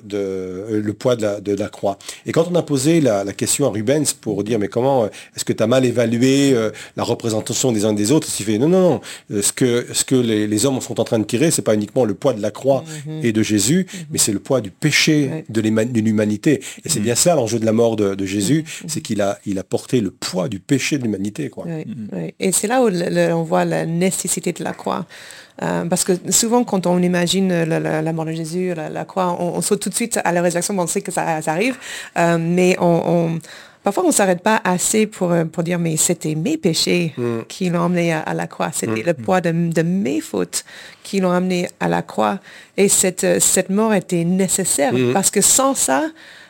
le 0.70 0.92
poids 0.92 1.16
de 1.16 1.22
la, 1.22 1.40
de 1.40 1.54
la, 1.54 1.68
croix. 1.68 1.98
Et 2.26 2.32
quand 2.32 2.48
on 2.50 2.54
a 2.54 2.62
posé 2.62 2.81
la, 3.00 3.24
question 3.32 3.66
à 3.66 3.70
Rubens 3.70 4.12
pour 4.20 4.44
dire 4.44 4.58
mais 4.58 4.68
comment 4.68 5.04
euh, 5.04 5.08
est-ce 5.36 5.44
que 5.44 5.52
tu 5.52 5.62
as 5.62 5.66
mal 5.66 5.84
évalué 5.84 6.52
euh, 6.52 6.70
la 6.96 7.02
représentation 7.02 7.72
des 7.72 7.84
uns 7.84 7.92
des 7.92 8.12
autres, 8.12 8.28
il 8.38 8.44
fait 8.44 8.58
non 8.58 8.68
non 8.68 8.82
non, 8.82 9.00
ce 9.42 9.52
que 9.52 9.86
ce 9.92 10.04
que 10.04 10.14
les, 10.14 10.66
hommes 10.66 10.80
sont 10.80 11.00
en 11.00 11.04
train 11.04 11.18
de 11.18 11.24
tirer, 11.24 11.50
c'est 11.50 11.62
pas 11.62 11.74
uniquement 11.74 12.04
le 12.04 12.14
poids 12.14 12.34
de 12.34 12.42
la 12.42 12.50
croix 12.50 12.84
mhm. 13.06 13.20
et 13.24 13.32
de 13.32 13.42
Jésus, 13.42 13.86
mhm. 13.92 14.00
mais 14.10 14.18
c'est 14.18 14.32
le 14.32 14.38
poids 14.38 14.60
du 14.60 14.70
péché 14.70 15.44
de 15.48 15.60
l'humanité. 15.60 16.60
Et 16.84 16.88
c'est 16.88 16.98
mhm. 16.98 17.04
bien 17.04 17.14
ça 17.14 17.34
l'enjeu 17.34 17.58
de 17.58 17.66
la 17.66 17.72
mort 17.72 17.96
de, 17.96 18.24
Jésus, 18.24 18.64
c'est 18.86 19.00
qu'il 19.00 19.20
a 19.20 19.38
il 19.46 19.58
a 19.58 19.64
porté 19.64 20.00
le 20.00 20.10
poids 20.10 20.48
du 20.48 20.60
péché 20.60 20.98
de 20.98 21.04
l'humanité 21.04 21.48
quoi. 21.48 21.66
Et 22.38 22.52
c'est 22.52 22.66
là 22.66 22.82
où 22.82 22.88
on 22.88 23.42
voit 23.42 23.64
la 23.64 23.86
nécessité 23.86 24.52
de 24.52 24.62
la 24.62 24.72
croix. 24.72 25.06
Euh, 25.62 25.84
parce 25.84 26.04
que 26.04 26.12
souvent, 26.30 26.64
quand 26.64 26.86
on 26.86 26.98
imagine 26.98 27.64
la, 27.64 28.12
mort 28.12 28.24
de 28.24 28.32
Jésus, 28.32 28.74
la, 28.74 29.04
croix, 29.04 29.36
on, 29.38 29.60
saute 29.60 29.80
tout 29.80 29.88
de 29.90 29.94
suite 29.94 30.18
à 30.24 30.32
la 30.32 30.42
résurrection, 30.42 30.76
on 30.78 30.86
sait 30.86 31.02
que 31.02 31.12
ça, 31.12 31.40
arrive, 31.46 31.76
euh, 32.18 32.36
mais 32.40 32.76
on, 32.80 33.38
parfois 33.84 34.04
on 34.04 34.08
ne 34.08 34.12
s'arrête 34.12 34.42
pas 34.42 34.60
assez 34.64 35.06
pour, 35.06 35.30
euh, 35.30 35.44
pour 35.44 35.62
dire, 35.62 35.78
mais 35.78 35.96
c'était 35.96 36.34
mes 36.34 36.56
péchés 36.56 37.14
mm. 37.16 37.40
qui 37.48 37.70
l'ont 37.70 37.84
amené 37.84 38.12
à, 38.12 38.34
la 38.34 38.46
croix, 38.46 38.70
c'était 38.72 39.02
mm. 39.02 39.06
le 39.06 39.14
poids 39.14 39.40
de, 39.40 39.82
mes 39.82 40.20
fautes 40.20 40.64
qui 41.02 41.20
l'ont 41.20 41.32
amené 41.32 41.68
à 41.78 41.88
la 41.88 42.02
croix. 42.02 42.38
Et 42.76 42.88
cette, 42.88 43.40
cette 43.40 43.70
mort 43.70 43.94
était 43.94 44.24
nécessaire, 44.24 44.92
mm. 44.92 45.12
parce 45.12 45.30
que 45.30 45.40
sans 45.40 45.74
ça, 45.74 46.04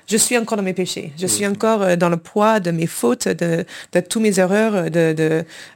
je 0.07 0.17
suis 0.17 0.37
encore 0.37 0.57
dans 0.57 0.65
mes 0.65 0.73
péchés. 0.73 1.13
Je 1.19 1.27
suis 1.27 1.47
encore 1.47 1.97
dans 1.97 2.09
le 2.09 2.17
poids 2.17 2.61
de 2.61 2.71
mes 2.71 2.87
fautes, 2.87 3.29
de, 3.29 3.65
de 3.93 4.01
toutes 4.01 4.23
mes 4.23 4.39
erreurs, 4.39 4.91
de, 4.91 5.13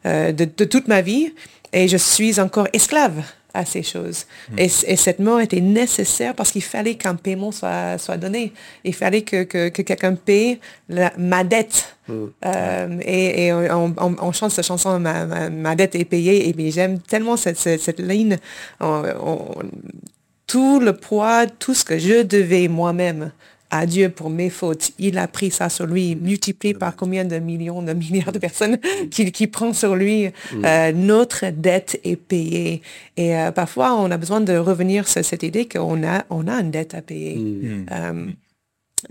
de, 0.04 0.32
de 0.32 0.64
toute 0.64 0.88
ma 0.88 1.00
vie 1.00 1.32
et 1.72 1.88
je 1.88 1.96
suis 1.96 2.40
encore 2.40 2.68
esclave 2.72 3.22
à 3.52 3.64
ces 3.64 3.82
choses. 3.82 4.26
Hmm. 4.50 4.58
Et, 4.58 4.68
cette 4.68 5.18
mort 5.18 5.40
était 5.40 5.60
nécessaire 5.60 6.34
parce 6.34 6.50
qu'il 6.50 6.62
fallait 6.62 6.94
qu'un 6.94 7.14
paiement 7.14 7.52
soit, 7.52 7.98
soit 7.98 8.16
donné. 8.16 8.52
Il 8.84 8.94
fallait 8.94 9.22
que, 9.22 9.44
que, 9.44 9.68
quelqu'un 9.68 10.14
paye 10.14 10.60
ma 11.18 11.44
dette. 11.44 11.96
Hmm. 12.08 12.26
Euh, 12.44 12.98
et, 13.02 13.52
on, 13.52 14.32
chante 14.32 14.52
cette 14.52 14.66
chanson, 14.66 15.00
ma, 15.00 15.74
dette 15.74 15.94
est 15.94 16.04
payée. 16.04 16.48
Et 16.48 16.70
j'aime 16.70 16.98
tellement 17.00 17.36
cette, 17.36 17.58
cette, 17.58 18.00
ligne. 18.00 18.38
tout 20.46 20.80
le 20.80 20.92
poids, 20.92 21.46
tout 21.46 21.74
ce 21.74 21.84
que 21.84 21.98
je 21.98 22.22
devais 22.22 22.68
moi-même 22.68 23.32
à 23.78 23.86
Dieu 23.86 24.08
pour 24.08 24.30
mes 24.30 24.50
fautes. 24.50 24.90
Il 24.98 25.18
a 25.18 25.28
pris 25.28 25.50
ça 25.50 25.68
sur 25.68 25.86
lui, 25.86 26.16
multiplié 26.16 26.74
par 26.74 26.96
combien 26.96 27.24
de 27.24 27.38
millions, 27.38 27.82
de 27.82 27.92
milliards 27.92 28.32
de 28.32 28.38
personnes 28.38 28.78
qui, 29.10 29.30
qui 29.32 29.46
prend 29.46 29.72
sur 29.72 29.94
lui. 29.94 30.26
Mm. 30.26 30.64
Euh, 30.64 30.92
notre 30.92 31.46
dette 31.50 32.00
est 32.04 32.16
payée. 32.16 32.82
Et 33.16 33.36
euh, 33.36 33.50
parfois, 33.52 33.94
on 33.94 34.10
a 34.10 34.16
besoin 34.16 34.40
de 34.40 34.56
revenir 34.56 35.08
sur 35.08 35.24
cette 35.24 35.42
idée 35.42 35.68
qu'on 35.68 36.06
a, 36.06 36.24
on 36.30 36.48
a 36.48 36.54
une 36.60 36.70
dette 36.70 36.94
à 36.94 37.02
payer. 37.02 37.36
Mm. 37.36 37.86
Euh, 37.90 38.26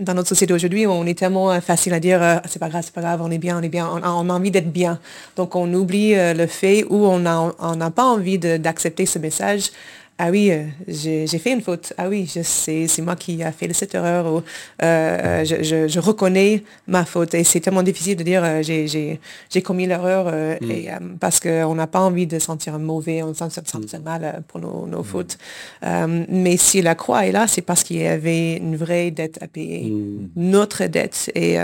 dans 0.00 0.14
notre 0.14 0.28
société 0.28 0.52
aujourd'hui, 0.52 0.86
on 0.86 1.06
est 1.06 1.16
tellement 1.16 1.58
facile 1.60 1.94
à 1.94 2.00
dire 2.00 2.40
c'est 2.46 2.58
pas 2.58 2.68
grave, 2.68 2.82
c'est 2.84 2.92
pas 2.92 3.00
grave, 3.00 3.22
on 3.22 3.30
est 3.30 3.38
bien, 3.38 3.58
on 3.58 3.62
est 3.62 3.68
bien, 3.68 3.88
on, 3.88 4.02
a 4.02 4.32
envie 4.32 4.50
d'être 4.50 4.72
bien. 4.72 4.98
Donc 5.36 5.54
on 5.54 5.72
oublie 5.72 6.12
le 6.14 6.46
fait 6.46 6.84
où 6.90 7.06
on 7.06 7.20
n'a 7.20 7.54
on 7.60 7.90
pas 7.92 8.04
envie 8.04 8.36
d'accepter 8.36 9.06
ce 9.06 9.20
message 9.20 9.70
ah 10.18 10.30
oui, 10.30 10.50
euh, 10.50 10.64
j'ai 10.88 11.26
fait 11.38 11.52
une 11.52 11.60
faute. 11.60 11.92
Ah 11.98 12.08
oui, 12.08 12.30
je 12.34 12.40
sais, 12.40 12.86
c'est 12.88 13.02
moi 13.02 13.16
qui 13.16 13.42
a 13.42 13.52
fait 13.52 13.70
cette 13.74 13.94
erreur. 13.94 14.32
Ou, 14.32 14.42
euh, 14.82 15.44
je, 15.44 15.88
je, 15.88 16.00
reconnais 16.00 16.64
ma 16.86 17.04
faute. 17.04 17.34
Et 17.34 17.44
c'est 17.44 17.60
tellement 17.60 17.82
difficile 17.82 18.16
de 18.16 18.22
dire 18.22 18.42
euh, 18.42 18.62
j'ai 18.62 19.62
commis 19.62 19.86
l'erreur 19.86 20.32
mm. 20.62 21.18
parce 21.20 21.38
qu'on 21.38 21.74
n'a 21.74 21.86
pas 21.86 22.00
envie 22.00 22.26
de 22.26 22.38
sentir 22.38 22.78
mauvais, 22.78 23.22
on 23.22 23.34
sent, 23.34 23.50
sentir 23.66 24.00
mm. 24.00 24.04
mal 24.04 24.42
pour 24.48 24.58
nos, 24.58 24.86
nos 24.86 25.00
mm. 25.00 25.04
fautes. 25.04 25.38
mais 25.82 26.56
si 26.56 26.80
la 26.80 26.94
croix 26.94 27.26
est 27.26 27.32
là, 27.32 27.46
c'est 27.46 27.62
parce 27.62 27.84
qu'il 27.84 27.98
y 27.98 28.06
avait 28.06 28.56
une 28.56 28.76
vraie 28.76 29.10
dette 29.10 29.42
à 29.42 29.48
payer, 29.48 29.92
notre 30.34 30.86
dette. 30.86 31.30
Et, 31.34 31.56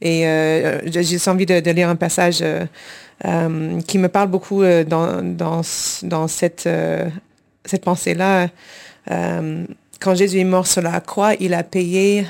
et 0.00 0.22
j'ai 0.86 1.30
envie 1.30 1.46
de, 1.46 1.60
de, 1.60 1.70
lire 1.70 1.90
un 1.90 1.96
passage 1.96 2.42
qui 3.86 3.98
me 3.98 4.08
parle 4.08 4.28
beaucoup 4.30 4.62
dans, 4.62 5.22
dans, 5.22 5.60
dans 6.02 6.28
cette 6.28 6.66
cette 7.64 7.84
pensée-là, 7.84 8.48
euh, 9.10 9.64
quand 10.00 10.14
Jésus 10.14 10.40
est 10.40 10.44
mort 10.44 10.66
sur 10.66 10.82
la 10.82 11.00
croix, 11.00 11.34
il 11.40 11.54
a 11.54 11.62
payé 11.62 12.26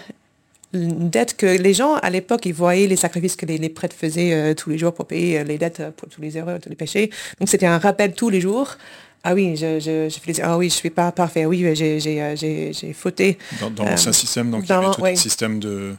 une 0.72 1.10
dette 1.10 1.36
que 1.36 1.46
les 1.46 1.74
gens 1.74 1.94
à 1.96 2.10
l'époque, 2.10 2.46
ils 2.46 2.54
voyaient 2.54 2.86
les 2.86 2.96
sacrifices 2.96 3.36
que 3.36 3.44
les, 3.44 3.68
prêtres 3.68 3.96
faisaient 3.96 4.32
euh, 4.32 4.54
tous 4.54 4.70
les 4.70 4.78
jours 4.78 4.94
pour 4.94 5.06
payer 5.06 5.40
euh, 5.40 5.44
les 5.44 5.58
dettes 5.58 5.82
pour 5.96 6.08
tous 6.08 6.20
les 6.20 6.36
erreurs, 6.38 6.60
tous 6.60 6.70
les 6.70 6.76
péchés. 6.76 7.10
Donc 7.38 7.48
c'était 7.48 7.66
un 7.66 7.78
rappel 7.78 8.14
tous 8.14 8.30
les 8.30 8.40
jours 8.40 8.76
ah 9.24 9.34
oui, 9.34 9.54
je, 9.56 9.78
je, 9.78 10.08
je 10.08 10.18
fais 10.18 10.42
ah 10.42 10.58
oui, 10.58 10.68
je 10.68 10.74
suis 10.74 10.90
pas 10.90 11.12
parfait. 11.12 11.46
Oui, 11.46 11.64
j'ai, 11.74 12.00
j'ai, 12.00 12.34
j'ai, 12.36 12.72
j'ai 12.72 12.92
fauté. 12.92 13.38
Dans, 13.60 13.70
dans 13.70 13.84
l'ancien 13.84 14.12
système, 14.12 14.50
donc 14.50 14.64
il 14.64 14.70
y 14.70 14.72
avait 14.72 14.90
tout 14.90 15.04
un 15.04 15.14
système 15.14 15.60
de, 15.60 15.94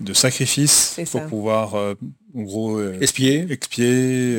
de 0.00 0.12
sacrifice 0.12 1.00
pour 1.12 1.22
pouvoir, 1.26 1.76
en 2.36 2.42
gros, 2.42 2.80
expier. 3.00 3.46
expier 3.50 4.38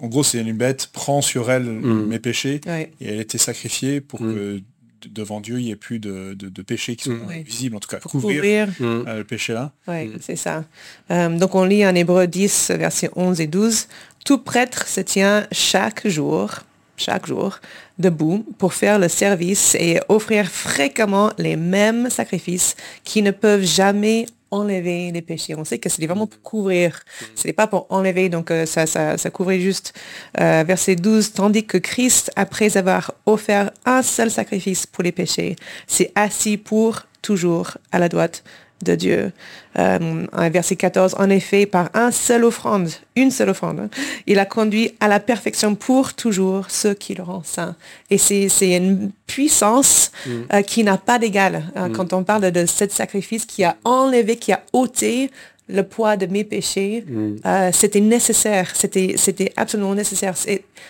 en 0.00 0.06
gros, 0.08 0.22
c'est 0.22 0.40
une 0.40 0.52
bête 0.56 0.88
prend 0.92 1.22
sur 1.22 1.50
elle 1.50 1.64
mm. 1.64 2.06
mes 2.06 2.18
péchés 2.18 2.60
et 3.00 3.08
elle 3.08 3.20
était 3.20 3.38
sacrifiée 3.38 4.00
pour 4.00 4.22
mm. 4.22 4.34
que 4.34 4.60
devant 5.08 5.40
Dieu, 5.40 5.60
il 5.60 5.64
n'y 5.64 5.70
ait 5.70 5.76
plus 5.76 6.00
de, 6.00 6.34
de, 6.34 6.62
péchés 6.62 6.96
qui 6.96 7.04
sont 7.04 7.12
mm. 7.12 7.42
visibles, 7.44 7.76
en 7.76 7.80
tout 7.80 7.88
cas, 7.88 7.98
couvrir, 7.98 8.68
le 8.80 9.22
péché 9.22 9.52
là. 9.52 9.72
Oui, 9.86 10.12
c'est 10.20 10.36
ça. 10.36 10.64
donc 11.08 11.54
on 11.54 11.64
lit 11.64 11.86
en 11.86 11.94
Hébreu 11.94 12.26
10, 12.26 12.72
versets 12.76 13.10
11 13.16 13.40
et 13.40 13.46
12, 13.46 13.88
Tout 14.24 14.38
prêtre 14.38 14.86
se 14.86 15.00
tient 15.00 15.46
chaque 15.52 16.06
jour 16.06 16.62
chaque 16.98 17.26
jour 17.26 17.60
debout 17.98 18.44
pour 18.58 18.74
faire 18.74 18.98
le 18.98 19.08
service 19.08 19.74
et 19.76 20.00
offrir 20.08 20.46
fréquemment 20.46 21.32
les 21.38 21.56
mêmes 21.56 22.10
sacrifices 22.10 22.76
qui 23.04 23.22
ne 23.22 23.30
peuvent 23.30 23.64
jamais 23.64 24.26
enlever 24.50 25.10
les 25.12 25.22
péchés. 25.22 25.54
On 25.54 25.64
sait 25.64 25.78
que 25.78 25.88
c'est 25.88 26.04
vraiment 26.06 26.26
pour 26.26 26.42
couvrir. 26.42 27.00
Ce 27.34 27.46
n'est 27.46 27.52
pas 27.52 27.66
pour 27.66 27.86
enlever, 27.90 28.28
donc 28.28 28.50
euh, 28.50 28.66
ça, 28.66 28.86
ça, 28.86 29.18
ça 29.18 29.30
couvrait 29.30 29.60
juste 29.60 29.92
euh, 30.40 30.64
verset 30.66 30.96
12, 30.96 31.32
tandis 31.32 31.64
que 31.64 31.78
Christ, 31.78 32.30
après 32.36 32.76
avoir 32.76 33.14
offert 33.26 33.70
un 33.84 34.02
seul 34.02 34.30
sacrifice 34.30 34.86
pour 34.86 35.04
les 35.04 35.12
péchés, 35.12 35.56
s'est 35.86 36.12
assis 36.14 36.56
pour 36.56 37.02
toujours 37.22 37.78
à 37.92 37.98
la 37.98 38.08
droite 38.08 38.44
de 38.82 38.94
Dieu. 38.94 39.32
Euh, 39.78 40.26
verset 40.50 40.76
14, 40.76 41.16
en 41.18 41.30
effet, 41.30 41.66
par 41.66 41.90
un 41.94 42.10
seul 42.10 42.44
offrande, 42.44 42.88
une 43.16 43.30
seule 43.30 43.50
offrande, 43.50 43.80
hein, 43.80 43.88
il 44.26 44.38
a 44.38 44.44
conduit 44.44 44.94
à 45.00 45.08
la 45.08 45.20
perfection 45.20 45.74
pour 45.74 46.14
toujours 46.14 46.70
ceux 46.70 46.94
qui 46.94 47.14
le 47.14 47.22
rendent 47.22 47.46
saint. 47.46 47.76
Et 48.10 48.18
c'est 48.18 48.48
une 48.60 49.10
puissance 49.26 50.10
mm. 50.26 50.30
euh, 50.52 50.62
qui 50.62 50.84
n'a 50.84 50.96
pas 50.96 51.18
d'égal. 51.18 51.64
Hein, 51.76 51.88
mm. 51.88 51.92
Quand 51.92 52.12
on 52.12 52.24
parle 52.24 52.50
de 52.50 52.66
ce 52.66 52.88
sacrifice 52.88 53.44
qui 53.44 53.64
a 53.64 53.76
enlevé, 53.84 54.36
qui 54.36 54.52
a 54.52 54.62
ôté 54.72 55.30
le 55.68 55.82
poids 55.82 56.16
de 56.16 56.26
mes 56.26 56.44
péchés, 56.44 57.04
mm. 57.06 57.36
euh, 57.46 57.70
c'était 57.72 58.00
nécessaire, 58.00 58.72
c'était 58.74 59.52
absolument 59.56 59.94
nécessaire. 59.94 60.34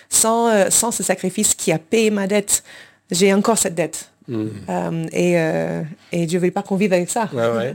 Sans, 0.09 0.49
euh, 0.49 0.69
sans 0.69 0.91
ce 0.91 1.03
sacrifice 1.03 1.53
qui 1.53 1.71
a 1.71 1.77
payé 1.77 2.09
ma 2.09 2.27
dette, 2.27 2.63
j'ai 3.11 3.33
encore 3.33 3.57
cette 3.57 3.75
dette. 3.75 4.09
Euh, 4.29 5.05
et, 5.11 5.39
euh, 5.39 5.83
et, 6.11 6.25
Dieu 6.25 6.39
ne 6.39 6.45
veut 6.45 6.51
pas 6.51 6.61
qu'on 6.61 6.75
vive 6.75 6.93
avec 6.93 7.09
ça. 7.09 7.29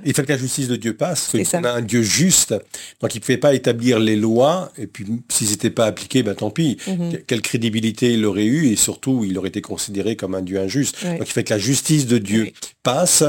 Il 0.04 0.14
fait 0.14 0.24
que 0.24 0.32
la 0.32 0.38
justice 0.38 0.68
de 0.68 0.76
Dieu 0.76 0.94
passe. 0.94 1.34
On 1.54 1.64
a 1.64 1.70
un 1.70 1.82
Dieu 1.82 2.02
juste. 2.02 2.54
Donc 3.00 3.14
il 3.14 3.18
ne 3.18 3.20
pouvait 3.22 3.38
pas 3.38 3.54
établir 3.54 3.98
les 3.98 4.16
lois. 4.16 4.72
Et 4.78 4.86
puis 4.86 5.04
s'ils 5.28 5.50
n'étaient 5.50 5.70
pas 5.70 5.86
appliqués, 5.86 6.22
ben, 6.22 6.34
tant 6.34 6.50
pis. 6.50 6.76
Mhm. 6.86 7.18
Quelle 7.26 7.42
crédibilité 7.42 8.12
il 8.12 8.24
aurait 8.24 8.44
eu. 8.44 8.68
Et 8.68 8.76
surtout, 8.76 9.24
il 9.24 9.36
aurait 9.38 9.48
été 9.48 9.60
considéré 9.60 10.16
comme 10.16 10.34
un 10.34 10.42
Dieu 10.42 10.58
injuste. 10.58 11.04
Donc 11.04 11.26
il 11.26 11.32
fait 11.32 11.44
que 11.44 11.54
la 11.54 11.58
justice 11.58 12.06
de 12.06 12.18
Dieu 12.18 12.52
passe. 12.82 13.24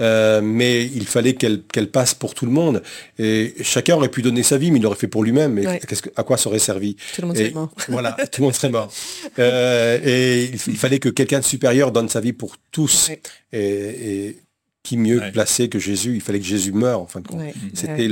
Euh, 0.00 0.40
mais 0.42 0.84
il 0.84 1.06
fallait 1.06 1.34
qu'elle 1.34 1.90
passe 1.90 2.14
pour 2.14 2.34
tout 2.34 2.46
le 2.46 2.52
monde. 2.52 2.82
Et 3.18 3.54
chacun 3.62 3.96
aurait 3.96 4.08
pu 4.08 4.22
donner 4.22 4.42
sa 4.42 4.56
vie, 4.58 4.70
mais 4.70 4.78
il 4.78 4.82
l'aurait 4.82 4.96
fait 4.96 5.08
pour 5.08 5.24
lui-même. 5.24 5.52
Mais 5.52 5.78
que, 5.78 5.94
à 6.16 6.22
quoi 6.22 6.36
ça 6.36 6.48
aurait 6.48 6.58
servi 6.58 6.96
Tout 7.14 7.22
le 7.22 7.26
monde 7.28 7.36
serait 7.36 7.50
mort. 7.50 7.70
Voilà, 7.88 8.12
tout 8.12 8.40
le 8.40 8.44
monde 8.44 8.54
serait 8.54 8.70
mort. 8.70 8.90
et 9.38 10.44
il, 10.52 10.60
il 10.68 10.76
fallait 10.76 10.98
que 10.98 11.08
quelqu'un 11.08 11.40
de 11.40 11.44
supérieur 11.44 11.92
donne 11.92 12.08
sa 12.08 12.20
vie 12.20 12.32
pour 12.32 12.56
tous. 12.70 13.10
Et, 13.52 14.36
qui 14.82 14.96
mieux 14.96 15.22
placé 15.32 15.68
que 15.68 15.78
Jésus? 15.78 16.14
Il 16.14 16.20
fallait 16.20 16.40
que 16.40 16.44
Jésus 16.44 16.72
meure, 16.72 17.00
en 17.00 17.06
fin 17.06 17.20
de 17.20 17.28
compte. 17.28 17.40
C'était 17.72 18.08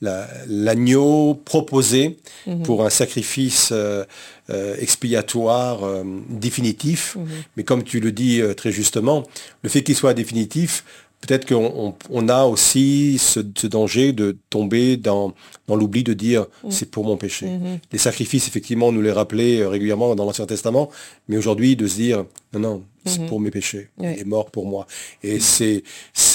l'agneau 0.00 1.34
proposé 1.34 2.16
mhm. 2.46 2.62
pour 2.62 2.86
un 2.86 2.90
sacrifice 2.90 3.68
euh, 3.72 4.04
euh, 4.48 4.76
expiatoire 4.78 5.84
euh, 5.84 6.04
définitif. 6.30 7.16
Mhm. 7.16 7.26
Mais 7.56 7.64
comme 7.64 7.84
tu 7.84 8.00
le 8.00 8.12
dis 8.12 8.40
très 8.56 8.72
justement, 8.72 9.24
le 9.62 9.68
fait 9.68 9.82
qu'il 9.82 9.94
soit 9.94 10.14
définitif, 10.14 10.84
peut-être 11.26 11.46
qu'on 11.46 12.28
a 12.28 12.44
aussi 12.44 13.18
ce, 13.18 13.40
danger 13.66 14.12
de 14.12 14.36
tomber 14.50 14.96
dans, 14.96 15.34
dans 15.66 15.76
l'oubli 15.76 16.04
de 16.04 16.12
dire 16.12 16.46
mm. 16.64 16.70
c'est 16.70 16.90
pour 16.90 17.04
mon 17.04 17.16
péché. 17.16 17.46
Mm-hmm. 17.46 17.78
Les 17.92 17.98
sacrifices, 17.98 18.48
effectivement, 18.48 18.88
on 18.88 18.92
nous 18.92 19.02
les 19.02 19.12
rappelait 19.12 19.60
euh, 19.60 19.68
régulièrement 19.68 20.14
dans 20.14 20.24
l'Ancien 20.24 20.46
Testament, 20.46 20.90
mais 21.28 21.36
aujourd'hui 21.36 21.76
de 21.76 21.86
se 21.86 21.96
dire 21.96 22.24
non, 22.52 22.60
non, 22.60 22.82
c'est 23.04 23.20
mm-hmm. 23.20 23.26
pour 23.26 23.40
mes 23.40 23.50
péchés, 23.50 23.88
il 24.00 24.06
est 24.06 24.24
mort 24.24 24.50
pour 24.50 24.66
moi. 24.66 24.86
Et 25.22 25.40
c'est 25.40 25.82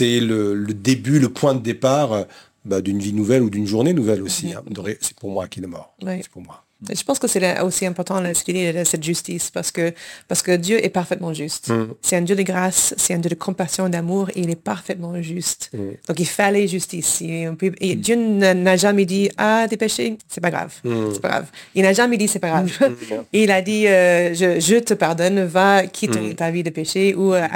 le, 0.01 0.53
le, 0.53 0.73
début, 0.73 1.19
le 1.19 1.29
point 1.29 1.55
de 1.55 1.61
départ 1.61 2.13
euh, 2.13 2.23
bah, 2.65 2.81
d'une 2.81 2.99
vie 2.99 3.13
nouvelle 3.13 3.41
ou 3.41 3.49
d'une 3.49 3.67
journée 3.67 3.93
nouvelle 3.93 4.21
aussi. 4.21 4.47
Mm-hmm. 4.47 4.89
Hein. 4.89 4.95
C'est 4.99 5.15
pour 5.15 5.31
moi 5.31 5.47
qu'il 5.47 5.63
est 5.63 5.67
mort. 5.67 5.95
C'est 6.05 6.29
pour 6.29 6.41
moi. 6.41 6.63
Je 6.89 7.03
pense 7.03 7.19
que 7.19 7.27
c'est 7.27 7.59
aussi 7.61 7.85
important 7.85 8.21
cette 8.33 9.03
justice 9.03 9.51
parce 9.51 9.71
que, 9.71 9.93
parce 10.27 10.41
que 10.41 10.55
Dieu 10.55 10.83
est 10.83 10.89
parfaitement 10.89 11.31
juste. 11.33 11.69
Mm. 11.69 11.93
C'est 12.01 12.15
un 12.17 12.21
Dieu 12.21 12.35
de 12.35 12.41
grâce, 12.41 12.95
c'est 12.97 13.13
un 13.13 13.19
Dieu 13.19 13.29
de 13.29 13.35
compassion, 13.35 13.87
d'amour 13.87 14.29
et 14.29 14.41
il 14.41 14.49
est 14.49 14.55
parfaitement 14.55 15.21
juste. 15.21 15.69
Mm. 15.73 15.77
Donc 16.07 16.19
il 16.19 16.25
fallait 16.25 16.67
justice. 16.67 17.21
Et, 17.21 17.45
mm. 17.47 17.95
Dieu 17.95 18.15
n'a 18.15 18.77
jamais 18.77 19.05
dit 19.05 19.29
ah 19.37 19.67
des 19.67 19.77
péchés, 19.77 20.17
c'est 20.27 20.41
pas 20.41 20.49
grave, 20.49 20.73
c'est 20.83 21.21
pas 21.21 21.29
grave. 21.29 21.47
Il 21.75 21.83
n'a 21.83 21.93
jamais 21.93 22.17
dit 22.17 22.27
c'est 22.27 22.39
pas 22.39 22.49
grave. 22.49 22.71
il 23.33 23.51
a 23.51 23.61
dit 23.61 23.87
euh, 23.87 24.33
je, 24.33 24.79
te 24.79 24.95
pardonne, 24.95 25.43
va 25.45 25.85
quitte 25.85 26.35
ta 26.35 26.49
vie 26.49 26.63
de 26.63 26.71
péché 26.71 27.13
ou 27.13 27.33
euh, 27.33 27.47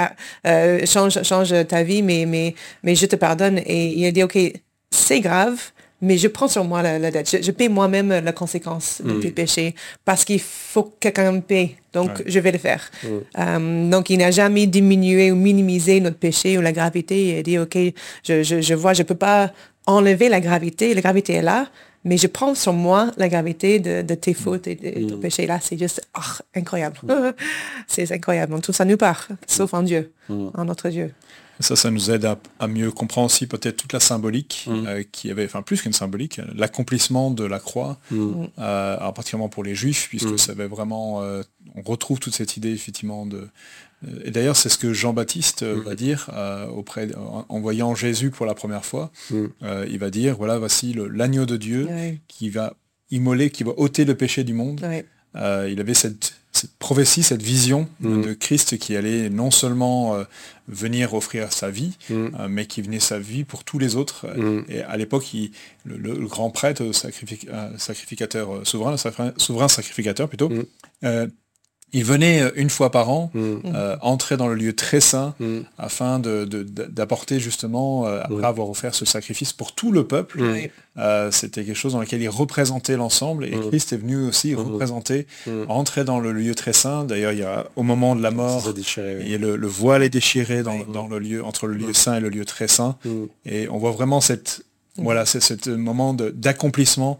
euh, 0.46 0.86
change 0.86 1.22
change 1.24 1.52
ta 1.66 1.82
vie, 1.82 2.02
mais 2.02 2.26
mais 2.26 2.54
mais 2.84 2.94
je 2.94 3.06
te 3.06 3.16
pardonne. 3.16 3.58
Et 3.58 3.98
il 3.98 4.06
a 4.06 4.12
dit 4.12 4.22
ok 4.22 4.38
c'est 4.90 5.20
grave 5.20 5.72
mais 6.02 6.18
je 6.18 6.28
prends 6.28 6.48
sur 6.48 6.64
moi 6.64 6.82
la, 6.82 7.10
dette. 7.10 7.42
Je, 7.42 7.50
paie 7.50 7.68
moi-même 7.68 8.10
la 8.10 8.32
conséquence 8.32 9.00
du 9.02 9.28
mm. 9.28 9.32
péché 9.32 9.74
parce 10.04 10.24
qu'il 10.24 10.40
faut 10.40 10.84
que 10.84 10.90
quelqu'un 11.00 11.32
me 11.32 11.40
paie. 11.40 11.76
Donc, 11.92 12.22
je 12.26 12.38
vais 12.38 12.52
le 12.52 12.58
faire. 12.58 12.90
Mm. 13.02 13.08
Euh, 13.38 13.90
donc, 13.90 14.10
il 14.10 14.18
n'a 14.18 14.30
jamais 14.30 14.66
diminué 14.66 15.32
ou 15.32 15.36
minimisé 15.36 16.00
notre 16.00 16.18
péché 16.18 16.58
ou 16.58 16.60
la 16.60 16.72
gravité. 16.72 17.28
Il 17.28 17.38
a 17.38 17.42
dit, 17.42 17.58
OK, 17.58 17.78
je, 18.24 18.42
je, 18.42 18.60
je 18.60 18.74
vois, 18.74 18.92
je 18.92 19.02
ne 19.02 19.06
peux 19.06 19.14
pas 19.14 19.52
enlever 19.86 20.28
la 20.28 20.40
gravité. 20.40 20.92
La 20.92 21.00
gravité 21.00 21.34
est 21.34 21.42
là, 21.42 21.66
mais 22.04 22.18
je 22.18 22.26
prends 22.26 22.54
sur 22.54 22.74
moi 22.74 23.10
la 23.16 23.28
gravité 23.28 23.80
de, 23.80 24.02
de 24.02 24.14
tes 24.14 24.34
fautes 24.34 24.66
et 24.66 24.74
de, 24.74 25.08
ton 25.08 25.16
mm. 25.16 25.20
péché. 25.20 25.46
Là, 25.46 25.58
c'est 25.62 25.78
juste 25.78 26.06
oh, 26.16 26.42
incroyable. 26.54 26.98
c'est 27.86 28.12
incroyable. 28.12 28.60
Tout 28.60 28.72
ça 28.72 28.84
nous 28.84 28.98
part, 28.98 29.28
sauf 29.46 29.72
en 29.72 29.82
Dieu, 29.82 30.12
en 30.28 30.64
notre 30.66 30.90
Dieu. 30.90 31.12
Ça, 31.60 31.76
ça 31.76 31.90
nous 31.90 32.10
aide 32.10 32.28
à, 32.58 32.68
mieux 32.68 32.90
comprendre 32.90 33.26
aussi 33.26 33.46
peut-être 33.46 33.76
toute 33.76 33.92
la 33.92 34.00
symbolique 34.00 34.64
mm. 34.66 34.86
euh, 34.86 35.02
qui 35.10 35.30
avait, 35.30 35.44
enfin 35.44 35.62
plus 35.62 35.80
qu'une 35.80 35.92
symbolique, 35.92 36.40
l'accomplissement 36.54 37.30
de 37.30 37.44
la 37.44 37.58
croix, 37.58 37.98
mm. 38.10 38.44
euh, 38.58 39.12
particulièrement 39.12 39.48
pour 39.48 39.64
les 39.64 39.74
juifs, 39.74 40.08
puisque 40.08 40.32
mm. 40.32 40.38
ça 40.38 40.52
avait 40.52 40.66
vraiment, 40.66 41.22
euh, 41.22 41.42
on 41.74 41.82
retrouve 41.82 42.18
toute 42.18 42.34
cette 42.34 42.56
idée 42.56 42.72
effectivement 42.72 43.26
de. 43.26 43.48
et 44.24 44.30
d'ailleurs, 44.30 44.56
c'est 44.56 44.68
ce 44.68 44.78
que 44.78 44.92
Jean-Baptiste 44.92 45.62
va 45.62 45.94
dire 45.94 46.30
auprès, 46.74 47.08
en, 47.16 47.60
voyant 47.60 47.94
Jésus 47.94 48.30
pour 48.30 48.46
la 48.46 48.54
première 48.54 48.84
fois. 48.84 49.10
il 49.30 49.98
va 49.98 50.10
dire, 50.10 50.36
voilà, 50.36 50.58
voici 50.58 50.94
l'agneau 51.10 51.46
de 51.46 51.56
Dieu 51.56 51.88
qui 52.28 52.50
va 52.50 52.74
immoler, 53.10 53.50
qui 53.50 53.64
va 53.64 53.72
ôter 53.76 54.04
le 54.04 54.14
péché 54.14 54.44
du 54.44 54.52
monde. 54.52 54.80
il 55.34 55.80
avait 55.80 55.94
cette 55.94 56.34
cette 56.56 56.76
prophétie, 56.78 57.22
cette 57.22 57.42
vision 57.42 57.88
de 58.00 58.08
mm. 58.08 58.36
Christ 58.36 58.78
qui 58.78 58.96
allait 58.96 59.28
non 59.28 59.50
seulement 59.50 60.14
euh, 60.14 60.24
venir 60.68 61.14
offrir 61.14 61.52
sa 61.52 61.70
vie, 61.70 61.96
mm. 62.08 62.14
euh, 62.14 62.48
mais 62.48 62.66
qui 62.66 62.82
venait 62.82 63.00
sa 63.00 63.18
vie 63.18 63.44
pour 63.44 63.64
tous 63.64 63.78
les 63.78 63.96
autres. 63.96 64.26
Mm. 64.36 64.64
Et 64.68 64.82
à 64.82 64.96
l'époque, 64.96 65.30
le, 65.84 66.26
grand 66.26 66.50
prêtre, 66.50 66.92
sacrificateur 66.92 68.66
souverain, 68.66 68.96
souverain 69.36 69.68
sacrificateur 69.68 70.28
plutôt, 70.28 70.50
euh, 71.04 71.26
il 71.96 72.04
venait 72.04 72.42
euh, 72.42 72.50
une 72.56 72.68
fois 72.68 72.90
par 72.90 73.08
an 73.08 73.30
mm. 73.32 73.54
euh, 73.74 73.96
entrer 74.02 74.36
dans 74.36 74.48
le 74.48 74.54
lieu 74.54 74.74
très 74.74 75.00
saint 75.00 75.34
mm. 75.40 75.60
afin 75.78 76.18
d'apporter 76.18 77.40
justement, 77.40 78.06
euh, 78.06 78.20
après 78.22 78.44
avoir 78.44 78.68
offert 78.68 78.94
ce 78.94 79.06
sacrifice 79.06 79.54
pour 79.54 79.74
tout 79.74 79.92
le 79.92 80.06
peuple, 80.06 80.42
mm. 80.42 81.30
c'était 81.30 81.64
quelque 81.64 81.76
chose 81.76 81.94
dans 81.94 82.00
lequel 82.00 82.20
il 82.20 82.28
représentait 82.28 82.96
l'ensemble 82.96 83.46
et 83.46 83.58
Christ 83.70 83.94
est 83.94 83.96
venu 83.96 84.28
aussi 84.28 84.54
représenter, 84.54 85.26
entrer 85.68 86.04
dans 86.04 86.20
le 86.20 86.32
lieu 86.32 86.54
très 86.54 86.74
saint. 86.74 87.04
D'ailleurs, 87.04 87.32
il 87.32 87.38
y 87.38 87.44
a 87.44 87.66
au 87.76 87.82
moment 87.82 88.14
de 88.14 88.22
la 88.22 88.30
mort, 88.30 88.62
le, 88.66 89.66
voile 89.66 90.02
est 90.02 90.10
déchiré 90.10 90.62
dans, 90.62 90.78
dans, 90.84 91.06
le 91.06 91.18
lieu, 91.18 91.44
entre 91.44 91.66
le 91.66 91.74
lieu 91.74 91.92
saint 91.92 92.16
et 92.16 92.20
le 92.20 92.28
lieu 92.28 92.44
très 92.44 92.68
saint. 92.68 92.96
Et 93.46 93.68
on 93.68 93.78
voit 93.78 93.92
vraiment 93.92 94.20
cette, 94.20 94.62
voilà, 94.98 95.26
c'est 95.26 95.40
ce 95.40 95.70
moment 95.70 96.14
d'accomplissement 96.14 97.18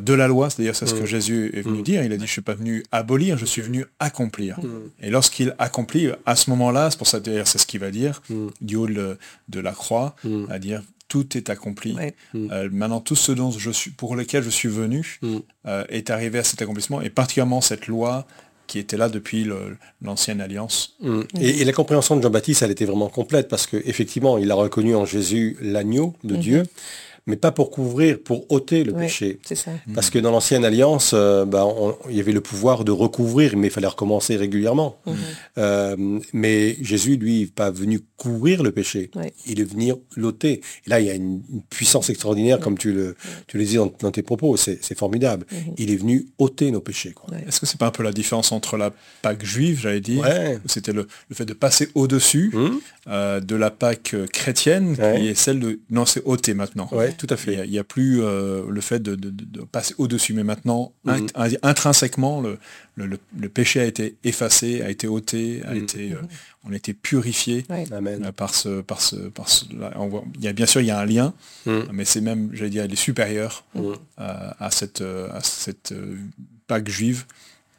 de 0.00 0.12
la 0.14 0.28
loi, 0.28 0.50
c'est-à-dire 0.50 0.74
c'est 0.74 0.86
ce 0.86 0.94
que 0.94 1.02
mm. 1.02 1.06
Jésus 1.06 1.50
est 1.54 1.62
venu 1.62 1.80
mm. 1.80 1.82
dire, 1.82 2.04
il 2.04 2.12
a 2.12 2.16
dit 2.16 2.26
je 2.26 2.32
suis 2.32 2.42
pas 2.42 2.54
venu 2.54 2.82
abolir, 2.92 3.38
je 3.38 3.44
suis 3.44 3.62
venu 3.62 3.84
accomplir. 3.98 4.58
Mm. 4.60 4.90
Et 5.02 5.10
lorsqu'il 5.10 5.54
accomplit, 5.58 6.08
à 6.26 6.36
ce 6.36 6.50
moment-là, 6.50 6.90
c'est 6.90 6.98
pour 6.98 7.06
ça 7.06 7.20
d'ailleurs 7.20 7.48
c'est 7.48 7.58
ce 7.58 7.66
qu'il 7.66 7.80
va 7.80 7.90
dire, 7.90 8.22
du 8.60 8.76
haut 8.76 8.86
de, 8.86 9.60
la 9.60 9.72
croix, 9.72 10.16
à 10.48 10.58
dire 10.58 10.82
tout 11.08 11.36
est 11.36 11.50
accompli. 11.50 11.94
Euh, 12.34 12.70
maintenant, 12.72 13.00
tout 13.00 13.16
ce 13.16 13.32
dont 13.32 13.50
je 13.50 13.70
suis, 13.70 13.90
pour 13.90 14.16
lequel 14.16 14.42
je 14.42 14.48
suis 14.48 14.70
venu 14.70 15.20
euh, 15.66 15.84
est 15.90 16.08
arrivé 16.08 16.38
à 16.38 16.44
cet 16.44 16.62
accomplissement, 16.62 17.02
et 17.02 17.10
particulièrement 17.10 17.60
cette 17.60 17.86
loi 17.86 18.26
qui 18.66 18.78
était 18.78 18.96
là 18.96 19.10
depuis 19.10 19.46
l'ancienne 20.00 20.40
alliance. 20.40 20.96
Et, 21.38 21.62
la 21.64 21.72
compréhension 21.72 22.16
de 22.16 22.22
Jean-Baptiste, 22.22 22.62
elle 22.62 22.70
était 22.70 22.86
vraiment 22.86 23.10
complète, 23.10 23.48
parce 23.48 23.66
qu'effectivement, 23.66 24.38
il 24.38 24.50
a 24.50 24.54
reconnu 24.54 24.94
en 24.94 25.04
Jésus 25.04 25.58
l'agneau 25.60 26.14
de 26.24 26.34
mm-hmm. 26.34 26.38
Dieu, 26.38 26.62
mais 27.26 27.36
pas 27.36 27.52
pour 27.52 27.70
couvrir, 27.70 28.18
pour 28.20 28.50
ôter 28.50 28.82
le 28.84 28.92
péché. 28.92 29.38
c'est 29.46 29.54
ça. 29.54 29.70
Parce 29.94 30.10
que 30.10 30.18
dans 30.18 30.30
l'ancienne 30.30 30.64
alliance, 30.64 31.12
euh, 31.14 31.44
bah, 31.44 31.64
on- 31.66 31.96
il 32.10 32.16
y 32.16 32.20
avait 32.20 32.32
le 32.32 32.40
pouvoir 32.40 32.84
de 32.84 32.90
recouvrir, 32.92 33.56
mais 33.56 33.68
il 33.68 33.70
fallait 33.70 33.86
recommencer 33.86 34.36
régulièrement. 34.36 34.96
Mhm. 35.06 35.14
Euh, 35.58 36.20
mais 36.32 36.76
Jésus, 36.82 37.16
lui, 37.16 37.40
n'est 37.40 37.46
pas 37.46 37.70
venu 37.70 38.00
couvrir 38.16 38.62
le 38.62 38.72
péché. 38.72 39.10
Il 39.46 39.60
est 39.60 39.64
venu 39.64 39.92
l'ôter. 40.16 40.62
Et 40.86 40.90
là, 40.90 41.00
il 41.00 41.06
y 41.06 41.10
a 41.10 41.14
une, 41.14 41.42
une 41.52 41.62
puissance 41.70 42.10
extraordinaire, 42.10 42.58
comme 42.60 42.76
tu 42.78 42.92
le, 42.92 43.16
tu 43.46 43.58
le 43.58 43.64
dis 43.64 43.76
dans, 43.76 43.92
dans 44.00 44.10
tes 44.10 44.22
propos. 44.22 44.56
C'est 44.56 44.96
formidable. 44.98 45.46
Mhm. 45.52 45.74
Il 45.78 45.90
est 45.90 45.96
venu 45.96 46.26
ôter 46.38 46.70
nos 46.70 46.80
péchés. 46.80 47.14
Ouais. 47.30 47.44
Est-ce 47.46 47.60
que 47.60 47.66
c'est 47.66 47.78
pas 47.78 47.86
un 47.86 47.90
peu 47.90 48.02
la 48.02 48.12
différence 48.12 48.52
entre 48.52 48.76
la 48.76 48.90
Pâque 49.22 49.44
juive, 49.44 49.80
j'allais 49.82 50.00
dire, 50.00 50.22
Ouais. 50.22 50.58
c'était 50.66 50.92
le, 50.92 51.06
le 51.28 51.34
fait 51.36 51.44
de 51.44 51.52
passer 51.54 51.88
au-dessus 51.94 52.50
Hum 52.54 52.80
euh, 53.08 53.40
de 53.40 53.56
la 53.56 53.70
Pâque 53.70 54.14
chrétienne, 54.32 54.94
Ouais. 54.98 55.18
qui 55.20 55.28
est 55.28 55.34
celle 55.34 55.58
de... 55.58 55.80
Non, 55.90 56.06
c'est 56.06 56.22
ôter 56.24 56.54
maintenant. 56.54 56.88
Ouais, 56.92 57.11
tout 57.16 57.26
à 57.30 57.34
Il 57.34 57.50
n'y 57.50 57.56
fait. 57.56 57.60
a, 57.60 57.64
il 57.64 57.72
y 57.72 57.78
a 57.78 57.84
plus 57.84 58.22
euh, 58.22 58.64
le 58.68 58.80
fait 58.80 59.00
de, 59.00 59.14
de- 59.14 59.30
de- 59.30 59.44
de 59.44 59.60
passer 59.62 59.94
au-dessus, 59.98 60.32
mais 60.34 60.44
maintenant, 60.44 60.92
int- 61.06 61.58
intrinsèquement, 61.62 62.40
le, 62.40 62.58
le- 62.96 63.06
le- 63.06 63.18
le 63.38 63.48
péché 63.48 63.80
a 63.80 63.84
été 63.84 64.16
effacé, 64.24 64.82
a 64.82 64.90
été 64.90 65.06
ôté, 65.06 65.62
a 65.64 65.74
Mhm. 65.74 65.82
été, 65.82 66.12
euh, 66.12 66.16
on 66.64 66.72
a 66.72 66.76
été 66.76 66.94
purifié 66.94 67.64
Ouais. 67.70 67.84
Euh, 67.92 68.32
par 68.32 68.54
ce, 68.54 68.80
par 68.82 69.00
ce, 69.00 69.16
par 69.16 69.48
ce- 69.48 69.64
là, 69.76 69.92
on 69.96 70.08
voit- 70.08 70.24
il 70.36 70.44
y 70.44 70.48
a 70.48 70.52
bien 70.52 70.66
sûr 70.66 70.80
il 70.80 70.86
y 70.86 70.90
a 70.90 70.98
un 70.98 71.06
lien, 71.06 71.34
Mhm. 71.66 71.86
mais 71.92 72.04
c'est 72.04 72.20
même, 72.20 72.50
j'allais 72.52 72.70
dire, 72.70 72.84
il 72.84 72.92
est 72.92 72.96
supérieur 72.96 73.64
à 74.18 74.70
cette, 74.70 75.00
à 75.00 75.40
cette 75.42 75.92
euh, 75.92 76.16
Pâque 76.66 76.88
juive 76.88 77.24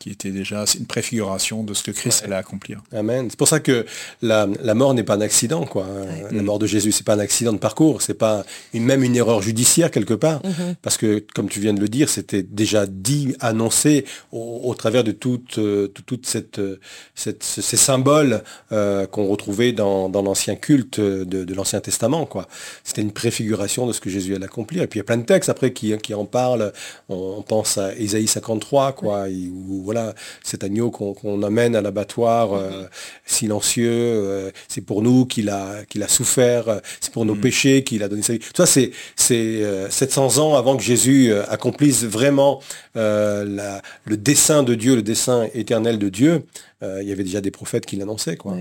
qui 0.03 0.09
était 0.09 0.31
déjà 0.31 0.65
une 0.77 0.85
préfiguration 0.85 1.63
de 1.63 1.73
ce 1.73 1.81
que 1.81 1.91
Christ 1.91 2.19
Ouais. 2.21 2.27
allait 2.27 2.35
accomplir. 2.35 2.83
Amen. 2.91 3.27
C'est 3.29 3.37
pour 3.37 3.47
ça 3.47 3.61
que 3.61 3.85
la, 4.21 4.49
la 4.61 4.73
mort 4.73 4.93
n'est 4.93 5.03
pas 5.03 5.15
un 5.15 5.21
accident, 5.21 5.63
quoi. 5.65 5.87
La 6.29 6.41
mort 6.43 6.59
de 6.59 6.67
Jésus, 6.67 6.91
c'est 6.91 7.05
pas 7.05 7.13
un 7.13 7.19
accident 7.19 7.53
de 7.53 7.57
parcours, 7.57 8.01
c'est 8.01 8.13
pas 8.13 8.43
une, 8.73 8.83
même 8.83 9.01
une 9.05 9.15
erreur 9.15 9.41
judiciaire 9.41 9.91
quelque 9.91 10.13
part, 10.13 10.41
Mhm. 10.45 10.75
parce 10.81 10.97
que, 10.97 11.23
comme 11.33 11.47
tu 11.47 11.61
viens 11.61 11.73
de 11.73 11.79
le 11.79 11.87
dire, 11.87 12.09
c'était 12.09 12.43
déjà 12.43 12.85
dit, 12.85 13.33
annoncé 13.39 14.03
au, 14.33 14.59
au 14.65 14.75
travers 14.75 15.05
de 15.05 15.13
toute, 15.13 15.57
euh, 15.57 15.87
toute, 16.05 16.25
cette, 16.25 16.59
euh, 16.59 16.79
cette- 17.15 17.43
ce- 17.45 17.61
ces 17.61 17.77
symboles 17.77 18.43
euh, 18.73 19.05
qu'on 19.07 19.27
retrouvait 19.27 19.71
dans, 19.71 20.09
dans 20.09 20.21
l'ancien 20.21 20.55
culte 20.57 20.99
de, 20.99 21.23
de 21.45 21.53
l'Ancien 21.53 21.79
Testament, 21.79 22.25
quoi. 22.25 22.49
C'était 22.83 23.01
une 23.03 23.13
préfiguration 23.13 23.87
de 23.87 23.93
ce 23.93 24.01
que 24.01 24.09
Jésus 24.09 24.35
allait 24.35 24.43
accomplir. 24.45 24.83
Et 24.83 24.87
puis 24.87 24.97
il 24.97 25.01
y 25.01 25.05
a 25.05 25.05
plein 25.05 25.17
de 25.17 25.23
textes 25.25 25.49
après 25.49 25.71
qui, 25.71 25.95
qui 25.99 26.13
en 26.13 26.25
parlent. 26.25 26.73
On, 27.07 27.35
on 27.37 27.41
pense 27.41 27.77
à 27.77 27.95
Ésaïe 27.95 28.27
53, 28.27 28.91
quoi, 28.91 29.27
où, 29.29 29.85
voilà, 29.93 30.15
cet 30.43 30.63
agneau 30.63 30.89
qu'on 30.91 31.43
amène 31.43 31.75
à 31.75 31.81
l'abattoir 31.81 32.53
euh, 32.53 32.85
silencieux, 33.25 33.89
euh, 33.91 34.51
c'est 34.67 34.81
pour 34.81 35.01
nous 35.01 35.25
qu'il 35.25 35.49
a, 35.49 35.85
qu'il 35.85 36.01
a 36.03 36.07
souffert, 36.07 36.81
c'est 36.99 37.11
pour 37.13 37.25
nos 37.25 37.35
Mhm. 37.35 37.41
péchés 37.41 37.83
qu'il 37.83 38.01
a 38.03 38.09
donné 38.09 38.21
sa 38.23 38.33
vie. 38.33 38.39
Tout 38.39 38.49
ça, 38.55 38.65
c'est 38.65 38.91
c'est, 39.15 39.63
euh, 39.63 39.89
700 39.89 40.37
ans 40.39 40.55
avant 40.55 40.75
que 40.77 40.83
Jésus 40.83 41.31
accomplisse 41.47 42.03
vraiment 42.03 42.61
euh, 42.95 43.43
la- 43.45 43.81
le 44.05 44.17
dessein 44.17 44.63
de 44.63 44.75
Dieu, 44.75 44.95
le 44.95 45.01
dessein 45.03 45.47
éternel 45.53 45.97
de 45.99 46.09
Dieu. 46.09 46.43
Euh, 46.83 47.01
il 47.01 47.07
y 47.09 47.11
avait 47.11 47.23
déjà 47.23 47.41
des 47.41 47.51
prophètes 47.51 47.85
qui 47.85 47.95
l'annonçaient, 47.95 48.37
quoi. 48.37 48.55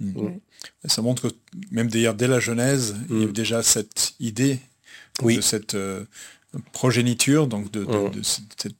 Mm. 0.00 0.16
Ouais. 0.20 0.38
Ça 0.86 1.02
montre 1.02 1.28
que 1.28 1.34
même 1.70 1.88
d'ailleurs 1.88 2.14
dès 2.14 2.28
la 2.28 2.40
Genèse, 2.40 2.96
il 3.10 3.16
y 3.16 3.18
Mm. 3.20 3.22
avait 3.24 3.32
déjà 3.32 3.62
cette 3.62 4.12
idée 4.20 4.58
Oui. 5.22 5.36
de 5.36 5.40
cette 5.40 5.74
euh, 5.74 6.04
progéniture, 6.72 7.46
donc 7.46 7.70
de, 7.70 7.84
de- 7.84 7.96
Mm. 8.08 8.10
de 8.10 8.22
cette- 8.22 8.44
cette- 8.62 8.74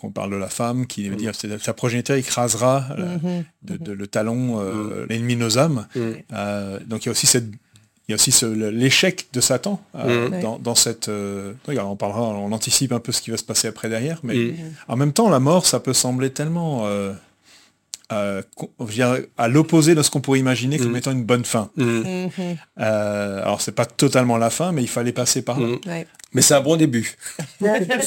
qu'on 0.00 0.10
parle 0.10 0.30
de 0.30 0.36
la 0.36 0.48
femme, 0.48 0.86
qui 0.86 1.08
veut 1.08 1.14
Mm. 1.14 1.18
dire 1.18 1.32
sa 1.60 1.72
progéniture 1.74 2.14
écrasera 2.14 2.86
euh, 2.98 3.16
Mhm. 3.22 3.44
de, 3.62 3.76
de- 3.76 3.92
le 3.92 4.06
talon, 4.06 4.60
euh, 4.60 5.06
l'ennemi 5.08 5.34
de 5.36 5.40
nos 5.40 5.58
âmes. 5.58 5.86
Mm. 5.96 6.00
Euh, 6.32 6.78
donc 6.86 7.04
il 7.04 7.06
y 7.06 7.08
a 7.08 7.12
aussi 7.12 7.26
cette 7.26 7.46
il 8.08 8.10
y 8.10 8.14
a 8.14 8.16
aussi 8.16 8.32
ce- 8.32 8.46
le- 8.46 8.70
l'échec 8.70 9.28
de 9.32 9.40
Satan 9.40 9.80
euh, 9.94 10.28
Mm. 10.28 10.40
dans, 10.42 10.58
dans 10.58 10.74
cette. 10.74 11.08
euh, 11.08 11.52
regarde, 11.66 11.88
on 11.88 11.96
parlera, 11.96 12.20
on 12.22 12.50
anticipe 12.52 12.90
un 12.92 12.98
peu 12.98 13.12
ce 13.12 13.22
qui 13.22 13.30
va 13.30 13.36
se 13.36 13.44
passer 13.44 13.68
après 13.68 13.88
derrière, 13.88 14.18
mais 14.24 14.34
Mm. 14.34 14.54
en 14.88 14.96
même 14.96 15.12
temps, 15.12 15.30
la 15.30 15.38
mort, 15.40 15.66
ça 15.66 15.78
peut 15.80 15.94
sembler 15.94 16.30
tellement 16.30 16.82
euh, 18.12 18.42
à 19.38 19.48
l'opposé 19.48 19.94
de 19.94 20.02
ce 20.02 20.10
qu'on 20.10 20.20
pourrait 20.20 20.38
imaginer 20.40 20.78
comme 20.78 20.92
Mm. 20.92 20.96
étant 20.96 21.12
une 21.12 21.24
bonne 21.24 21.44
fin. 21.44 21.70
Mm. 21.76 21.84
Mhm. 21.84 22.30
Euh, 22.80 23.42
alors 23.42 23.60
c'est 23.60 23.72
pas 23.72 23.86
totalement 23.86 24.36
la 24.38 24.50
fin, 24.50 24.72
mais 24.72 24.82
il 24.82 24.88
fallait 24.88 25.12
passer 25.12 25.42
par 25.42 25.58
là. 25.60 25.66
Mm. 25.66 25.78
Ouais. 25.86 26.06
Mais 26.34 26.40
c'est 26.42 26.54
un 26.54 26.60
bon 26.62 26.76
début. 26.76 27.14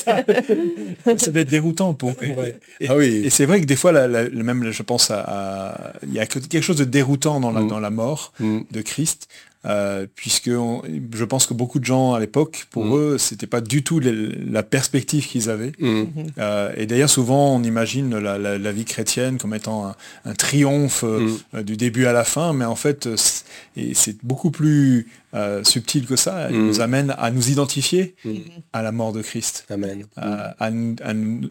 Ça 0.04 0.24
va 1.32 1.40
être 1.42 1.50
déroutant 1.50 1.94
pour. 1.94 2.12
Et, 2.24 2.88
Ah 2.88 2.96
oui. 2.96 3.22
et 3.26 3.30
c'est 3.30 3.46
vrai 3.46 3.62
que 3.62 3.66
des 3.66 3.76
fois, 3.76 3.92
la- 3.92 4.08
la- 4.08 4.24
le 4.24 4.44
même, 4.44 4.72
je 4.72 4.84
pense 4.84 5.12
à, 5.12 5.20
à- 5.20 5.94
il 6.08 6.14
y 6.14 6.20
a 6.20 6.26
que- 6.26 6.40
quelque 6.40 6.64
chose 6.64 6.78
de 6.78 6.86
déroutant 6.86 7.40
dans 7.40 7.52
la, 7.52 7.62
dans 7.64 7.80
la 7.80 7.90
mort 7.92 8.34
de 8.40 8.82
Christ. 8.82 9.28
Euh, 9.66 10.06
puisque 10.16 10.50
on- 10.54 10.82
je 11.14 11.24
pense 11.26 11.48
que 11.48 11.54
beaucoup 11.54 11.80
de 11.80 11.86
gens 11.86 12.14
à 12.14 12.20
l'époque, 12.20 12.68
pour 12.70 12.86
Mm. 12.86 12.96
eux, 12.98 13.18
c'était 13.18 13.48
pas 13.48 13.62
du 13.62 13.84
tout 13.84 14.00
les- 14.00 14.30
la 14.52 14.62
perspective 14.64 15.26
qu'ils 15.28 15.50
avaient. 15.50 15.72
Mm. 15.80 16.04
Euh, 16.38 16.72
et 16.78 16.86
d'ailleurs, 16.86 17.10
souvent, 17.10 17.56
on 17.56 17.64
imagine 17.64 18.18
la, 18.18 18.38
la- 18.38 18.58
la 18.58 18.72
vie 18.72 18.86
chrétienne 18.86 19.38
comme 19.38 19.54
étant 19.56 19.88
un, 19.88 19.96
un 20.26 20.34
triomphe 20.34 21.04
euh, 21.04 21.30
Mm. 21.54 21.62
du 21.64 21.78
début 21.78 22.06
à 22.06 22.14
la 22.14 22.24
fin, 22.24 22.54
mais 22.54 22.66
en 22.66 22.76
fait, 22.76 23.10
c'est 23.16 24.18
beaucoup 24.24 24.52
plus 24.52 25.08
euh, 25.36 25.64
subtil 25.64 26.06
que 26.08 26.16
ça. 26.16 26.50
Il 26.50 26.58
Mm. 26.58 26.68
nous 26.68 26.82
amène 26.82 27.14
à 27.18 27.30
nous 27.30 27.50
identifier 27.50 28.16
Mm. 28.26 28.34
à 28.74 28.82
la 28.82 28.92
mort 28.92 29.12
de 29.14 29.22
Christ. 29.22 29.66
Amen. 29.70 30.06
À, 30.16 30.56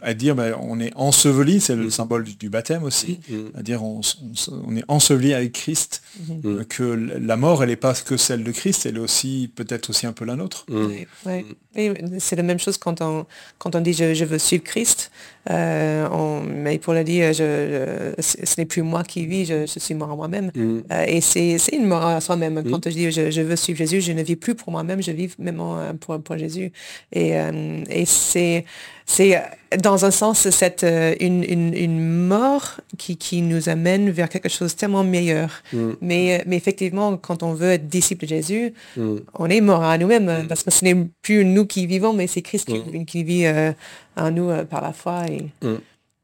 à 0.03 0.14
dire, 0.14 0.35
ben, 0.35 0.55
on 0.61 0.81
est 0.81 0.92
enseveli, 0.97 1.61
c'est 1.61 1.77
le 1.77 1.87
Mm. 1.87 1.90
symbole 1.90 2.25
du, 2.25 2.35
du 2.37 2.49
baptême 2.49 2.83
aussi. 2.83 3.20
À 3.55 3.62
dire, 3.62 3.83
on, 3.85 4.01
est 4.77 4.85
enseveli 4.88 5.35
avec 5.35 5.53
Christ, 5.53 6.03
euh, 6.44 6.64
que 6.64 6.83
la 6.83 7.37
mort, 7.37 7.62
elle 7.62 7.68
n'est 7.68 7.77
pas 7.77 7.94
que 7.94 8.16
celle 8.16 8.42
de 8.42 8.53
Christ, 8.53 8.87
elle 8.87 8.97
est 8.97 9.01
aussi 9.01 9.51
peut-être 9.55 9.90
aussi 9.90 10.07
un 10.07 10.12
peu 10.12 10.25
la 10.25 10.37
nôtre. 10.37 10.66
Ouais, 11.27 11.44
c'est 12.18 12.37
la 12.37 12.42
même 12.42 12.59
chose 12.59 12.79
quand 12.79 13.01
on, 13.01 13.27
quand 13.59 13.75
on 13.77 13.81
dit 13.81 13.92
je, 13.92 14.14
je 14.14 14.25
veux 14.25 14.38
suivre 14.38 14.64
Christ. 14.64 15.11
Euh, 15.50 16.09
on- 16.11 16.40
mais 16.40 16.78
pour 16.78 16.94
le 16.94 17.04
dire, 17.04 17.33
je, 17.33 18.14
je- 18.18 18.22
ce 18.22 18.54
n'est 18.59 18.64
plus 18.66 18.83
moi 18.83 19.02
qui 19.04 19.26
vis, 19.26 19.44
je, 19.44 19.66
je 19.66 19.78
suis 19.78 19.94
mort 19.94 20.11
à 20.11 20.16
moi-même. 20.16 20.50
Mm. 20.54 20.78
Euh, 20.90 21.04
et 21.07 21.20
c'est 21.20 21.59
c'est 21.59 21.76
une 21.76 21.87
mort 21.87 22.04
à 22.07 22.20
soi-même. 22.20 22.62
Quand 22.70 22.83
je 22.88 22.94
dis 22.94 23.11
je, 23.11 23.30
je 23.30 23.40
veux 23.42 23.57
suivre 23.57 23.78
Jésus, 23.78 24.00
je 24.00 24.12
ne 24.12 24.22
vis 24.22 24.37
plus 24.37 24.54
pour 24.54 24.70
moi-même, 24.72 25.02
je 25.02 25.11
vis 25.11 25.30
même 25.38 25.61
en- 25.61 25.94
pour, 26.00 26.18
pour 26.20 26.38
Jésus. 26.38 26.72
Et, 27.12 27.37
euh, 27.38 27.83
et 27.90 28.04
c'est 28.07 28.64
c'est 29.07 29.37
euh, 29.37 29.40
dans 29.83 30.07
un 30.07 30.11
sens 30.11 30.48
cette, 30.48 30.83
euh, 30.85 31.14
une, 31.20 31.44
une, 31.44 31.74
une 31.74 32.00
mort 32.26 32.80
qui, 32.96 33.18
qui 33.18 33.42
nous 33.42 33.68
amène 33.68 34.09
vers 34.11 34.30
quelque 34.30 34.48
chose 34.48 34.72
de 34.74 34.78
tellement 34.78 35.04
meilleur. 35.04 35.62
Mm. 35.74 35.90
Mais, 36.00 36.38
euh, 36.40 36.42
mais 36.46 36.57
effectivement, 36.57 37.18
quand 37.18 37.42
on 37.42 37.52
veut 37.52 37.72
être 37.72 37.87
disciple 37.88 38.24
de 38.24 38.28
Jésus, 38.30 38.72
Mm. 38.96 39.16
on 39.35 39.46
est 39.50 39.61
mort 39.61 39.83
à 39.85 39.98
nous-mêmes, 39.98 40.28
euh, 40.30 40.42
parce 40.48 40.62
que 40.62 40.70
ce 40.70 40.85
n'est 40.87 40.96
plus 41.20 41.44
nous 41.44 41.66
qui 41.66 41.87
vivons, 41.87 42.14
mais 42.14 42.26
c'est 42.28 42.40
Christ 42.40 42.66
qui, 42.66 42.78
Mm. 42.78 43.04
qui 43.04 43.24
vit 43.24 43.44
euh, 43.46 43.72
en 44.16 44.31
nous 44.31 44.50
euh, 44.50 44.64
par 44.64 44.81
la 44.83 44.92
foi. 44.92 45.27
Et... 45.29 45.50
Mm. 45.62 45.77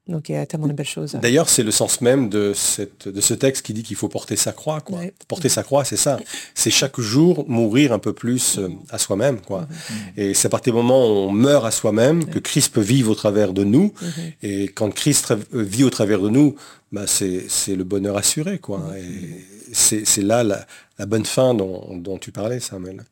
Donc 0.08 0.28
il 0.28 0.32
y 0.32 0.36
a 0.36 0.44
tellement 0.44 0.66
de 0.66 0.72
belles 0.72 0.86
choses. 0.86 1.12
D'ailleurs, 1.22 1.48
c'est 1.48 1.62
le 1.62 1.70
sens 1.70 2.00
même 2.00 2.28
de, 2.28 2.52
cette, 2.52 3.06
de 3.06 3.20
ce 3.20 3.32
texte 3.32 3.64
qui 3.64 3.72
dit 3.72 3.84
qu'il 3.84 3.94
faut 3.96 4.08
porter 4.08 4.34
sa 4.34 4.50
croix. 4.50 4.80
Quoi. 4.80 5.02
Porter 5.28 5.48
sa 5.48 5.62
croix, 5.62 5.84
c'est 5.84 5.96
ça. 5.96 6.18
C'est 6.54 6.70
chaque 6.70 6.98
jour 7.00 7.44
mourir 7.48 7.92
un 7.92 8.00
peu 8.00 8.12
plus 8.12 8.58
euh, 8.58 8.68
à 8.90 8.98
soi-même. 8.98 9.40
quoi. 9.40 9.68
Et 10.16 10.34
c'est 10.34 10.46
à 10.46 10.50
partir 10.50 10.72
du 10.72 10.78
moment 10.78 11.06
où 11.06 11.28
on 11.28 11.30
meurt 11.32 11.64
à 11.64 11.70
soi-même 11.70 12.24
que 12.24 12.40
Christ 12.40 12.72
peut 12.72 12.80
vivre 12.80 13.12
au 13.12 13.14
travers 13.14 13.52
de 13.52 13.62
nous. 13.62 13.92
Mhm. 14.02 14.32
Et 14.42 14.64
quand 14.68 14.90
Christ 14.92 15.30
euh, 15.30 15.36
vit 15.52 15.84
au 15.84 15.90
travers 15.90 16.20
de 16.20 16.28
nous, 16.28 16.56
bah, 16.90 17.06
c'est 17.06 17.44
c'est 17.48 17.76
le 17.76 17.84
bonheur 17.84 18.16
assuré. 18.16 18.58
quoi. 18.58 18.82
Et 18.98 19.46
c'est 19.72 20.04
c'est 20.04 20.22
là 20.22 20.42
la, 20.42 20.66
la 20.98 21.06
bonne 21.06 21.26
fin 21.26 21.54
dont, 21.54 21.96
dont 21.96 22.18
tu 22.18 22.32
parlais, 22.32 22.58
Samuel. 22.58 23.04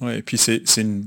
Ouais, 0.00 0.18
et 0.18 0.22
puis 0.22 0.36
c'est 0.36 0.62
c'est 0.64 0.80
une 0.80 1.06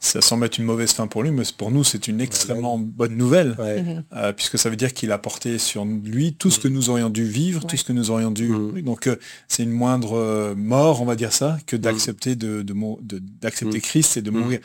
ça 0.00 0.20
semble 0.20 0.46
être 0.46 0.58
une 0.58 0.64
mauvaise 0.64 0.92
fin 0.92 1.06
pour 1.08 1.22
lui, 1.22 1.30
mais 1.30 1.42
pour 1.56 1.70
nous 1.70 1.82
c'est 1.84 2.06
une 2.08 2.20
extrêmement 2.20 2.78
bonne 2.78 3.16
nouvelle, 3.16 3.56
Ouais. 3.58 3.82
Mhm. 3.82 4.04
euh, 4.14 4.32
puisque 4.32 4.58
ça 4.58 4.70
veut 4.70 4.76
dire 4.76 4.92
qu'il 4.94 5.10
a 5.12 5.18
porté 5.18 5.58
sur 5.58 5.84
lui 5.84 6.34
tout 6.34 6.50
ce 6.50 6.58
que 6.60 6.68
nous 6.68 6.88
aurions 6.90 7.10
dû 7.10 7.24
vivre, 7.24 7.66
tout 7.66 7.76
ce 7.76 7.84
que 7.84 7.92
nous 7.92 8.10
aurions 8.10 8.30
dû. 8.30 8.52
Oui, 8.54 8.82
Donc 8.82 9.06
euh, 9.08 9.16
c'est 9.48 9.62
une 9.64 9.72
moindre 9.72 10.16
euh, 10.16 10.54
mort, 10.54 11.02
on 11.02 11.04
va 11.04 11.16
dire 11.16 11.32
ça, 11.32 11.58
que 11.66 11.76
d'accepter 11.76 12.36
de, 12.36 12.62
de, 12.62 12.72
mou- 12.72 12.98
de- 13.02 13.20
d'accepter 13.40 13.78
Mhm. 13.78 13.82
Christ 13.82 14.16
et 14.16 14.22
de 14.22 14.30
mourir. 14.30 14.60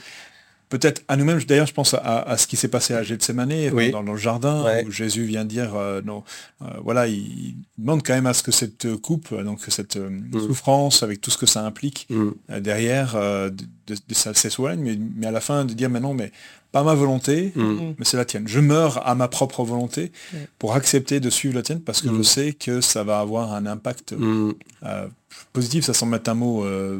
Peut-être 0.74 1.04
à 1.08 1.18
nous-mêmes, 1.18 1.40
d'ailleurs 1.44 1.68
je 1.68 1.74
pense 1.74 1.94
à, 1.94 2.00
à 2.24 2.36
ce 2.36 2.48
qui 2.48 2.58
s'est 2.58 2.68
passé 2.68 2.96
à 2.96 3.04
Gethsemane, 3.04 3.54
Oui. 3.72 3.92
dans, 3.92 4.04
dans 4.04 4.14
le 4.14 4.18
jardin, 4.18 4.64
Ouais. 4.64 4.84
où 4.88 4.90
Jésus 4.92 5.24
vient 5.24 5.46
dire, 5.46 5.76
euh, 5.76 6.02
non, 6.04 6.24
euh, 6.64 6.66
voilà, 6.84 7.06
il, 7.08 7.16
il 7.18 7.56
demande 7.78 8.02
quand 8.04 8.16
même 8.16 8.26
à 8.26 8.34
ce 8.34 8.42
que 8.42 8.52
cette 8.52 8.96
coupe, 8.96 9.32
donc 9.44 9.60
cette 9.68 9.98
euh, 9.98 10.10
souffrance, 10.34 11.04
avec 11.04 11.22
tout 11.22 11.30
ce 11.30 11.38
que 11.38 11.46
ça 11.46 11.64
implique, 11.64 12.08
Mm. 12.10 12.30
euh, 12.50 12.60
derrière 12.60 13.14
euh, 13.16 13.52
de, 13.52 13.66
de, 13.88 13.96
de 14.08 14.34
s'éloigne, 14.34 14.80
mais, 14.82 14.98
mais 15.16 15.28
à 15.28 15.32
la 15.32 15.42
fin 15.42 15.64
de 15.64 15.74
dire 15.76 15.92
mais 15.92 16.00
non, 16.00 16.16
mais 16.16 16.32
pas 16.72 16.82
ma 16.84 16.96
volonté, 16.96 17.52
Mm. 17.56 17.94
mais 18.00 18.06
c'est 18.06 18.18
la 18.18 18.26
tienne. 18.26 18.48
Je 18.48 18.60
meurs 18.60 19.08
à 19.08 19.14
ma 19.14 19.28
propre 19.28 19.64
volonté 19.64 20.12
Ouais. 20.34 20.48
pour 20.58 20.74
accepter 20.74 21.20
de 21.20 21.30
suivre 21.30 21.54
la 21.54 21.62
tienne 21.62 21.82
parce 21.82 22.02
que 22.02 22.10
Mm. 22.10 22.18
je 22.18 22.24
sais 22.24 22.54
que 22.54 22.82
ça 22.82 23.04
va 23.04 23.20
avoir 23.20 23.54
un 23.54 23.68
impact 23.68 24.14
Mm. 24.18 24.54
euh, 24.86 25.08
positif, 25.52 25.86
ça 25.86 25.94
semble 25.94 26.16
être 26.16 26.30
un 26.30 26.34
mot 26.34 26.66
euh, 26.66 27.00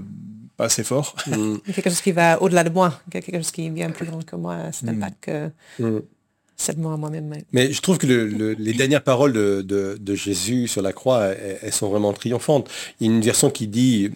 pas 0.58 0.66
assez 0.66 0.84
fort. 0.84 1.16
Mm. 1.28 1.32
Il 1.66 1.68
y 1.68 1.72
a 1.72 1.74
quelque 1.74 1.90
chose 1.90 2.02
qui 2.02 2.12
va 2.12 2.42
au-delà 2.42 2.64
de 2.64 2.70
moi, 2.70 3.00
quelque 3.12 3.32
chose 3.34 3.52
qui 3.52 3.66
est 3.68 3.70
bien 3.70 3.90
plus 3.92 4.06
grand 4.06 4.24
que 4.24 4.36
moi, 4.36 4.72
cet 4.72 4.84
Mm. 4.84 4.90
impact 4.90 5.18
que... 5.22 5.52
Mort 6.78 6.94
à 6.94 6.98
moi-même. 6.98 7.34
Mais 7.52 7.72
je 7.72 7.82
trouve 7.82 7.98
que 7.98 8.08
les 8.08 8.74
dernières 8.74 9.04
paroles 9.04 9.34
de, 9.34 10.16
Jésus 10.16 10.68
sur 10.68 10.82
la 10.82 10.94
croix, 10.94 11.26
elles, 11.62 11.74
sont 11.74 11.90
vraiment 11.90 12.14
triomphantes. 12.14 12.70
Il 13.00 13.08
y 13.08 13.10
a 13.10 13.14
une 13.14 13.22
version 13.22 13.50
qui 13.50 13.68
dit, 13.68 14.12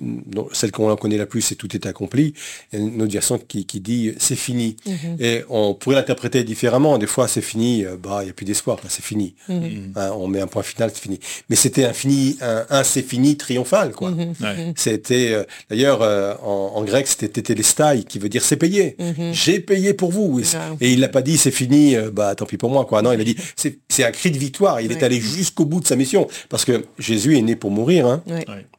celle 0.54 0.72
qu'on 0.72 0.96
connaît 0.96 1.18
la 1.18 1.26
plus, 1.26 1.42
c'est 1.42 1.56
tout 1.56 1.76
est 1.76 1.86
accompli. 1.86 2.34
Et 2.72 2.78
une 2.78 3.02
autre 3.02 3.12
version 3.12 3.38
qui, 3.38 3.66
dit 3.80 4.14
c'est 4.18 4.36
fini. 4.36 4.78
Mm-hmm. 4.86 5.22
Et 5.22 5.44
on 5.50 5.74
pourrait 5.74 5.96
l'interpréter 5.96 6.44
différemment. 6.44 6.98
Des 6.98 7.08
fois, 7.08 7.28
c'est 7.28 7.42
fini, 7.42 7.86
euh, 7.86 7.98
bah, 8.02 8.20
il 8.22 8.26
n'y 8.26 8.30
a 8.30 8.34
plus 8.34 8.46
d'espoir, 8.46 8.80
c'est 8.88 9.04
fini. 9.04 9.36
Mm-hmm. 9.50 9.92
Hein, 9.96 10.12
on 10.16 10.28
met 10.28 10.42
un 10.42 10.48
point 10.48 10.64
final, 10.64 10.92
c'est 10.94 11.02
fini. 11.02 11.20
Mais 11.50 11.56
c'était 11.56 11.86
un 11.86 11.94
fini, 11.94 12.38
un, 12.42 12.84
c'est 12.84 13.02
fini 13.02 13.38
triomphal, 13.38 13.92
quoi. 13.92 14.12
Mm-hmm. 14.12 14.74
C'était, 14.76 15.32
euh, 15.34 15.44
d'ailleurs, 15.70 16.02
euh, 16.02 16.34
en, 16.44 16.84
grec, 16.84 17.08
c'était 17.08 17.28
tétélestai, 17.28 18.04
qui 18.08 18.20
veut 18.20 18.30
dire 18.30 18.44
c'est 18.44 18.58
payé. 18.58 18.96
J'ai 19.32 19.60
payé 19.60 19.94
pour 19.94 20.12
vous. 20.12 20.40
Et, 20.82 20.94
il 20.94 21.00
n'a 21.02 21.10
pas 21.10 21.22
dit 21.22 21.38
c'est 21.38 21.52
fini, 21.52 21.96
bah, 22.14 22.27
tant 22.36 22.46
pis 22.46 22.58
pour 22.58 22.70
moi, 22.70 22.86
quoi. 22.86 23.02
Non, 23.02 23.12
il 23.12 23.22
a 23.22 23.24
dit, 23.24 23.36
c'est 23.56 24.04
un 24.04 24.12
cri 24.12 24.32
de 24.32 24.38
victoire. 24.38 24.82
Il 24.82 24.92
est 24.92 25.04
allé 25.04 25.20
jusqu'au 25.20 25.66
bout 25.66 25.80
de 25.80 25.88
sa 25.88 25.96
mission. 25.96 26.28
Parce 26.50 26.66
que 26.66 26.86
Jésus 27.00 27.38
est 27.38 27.42
né 27.42 27.56
pour 27.56 27.72
mourir. 27.72 28.08
Hein. 28.08 28.24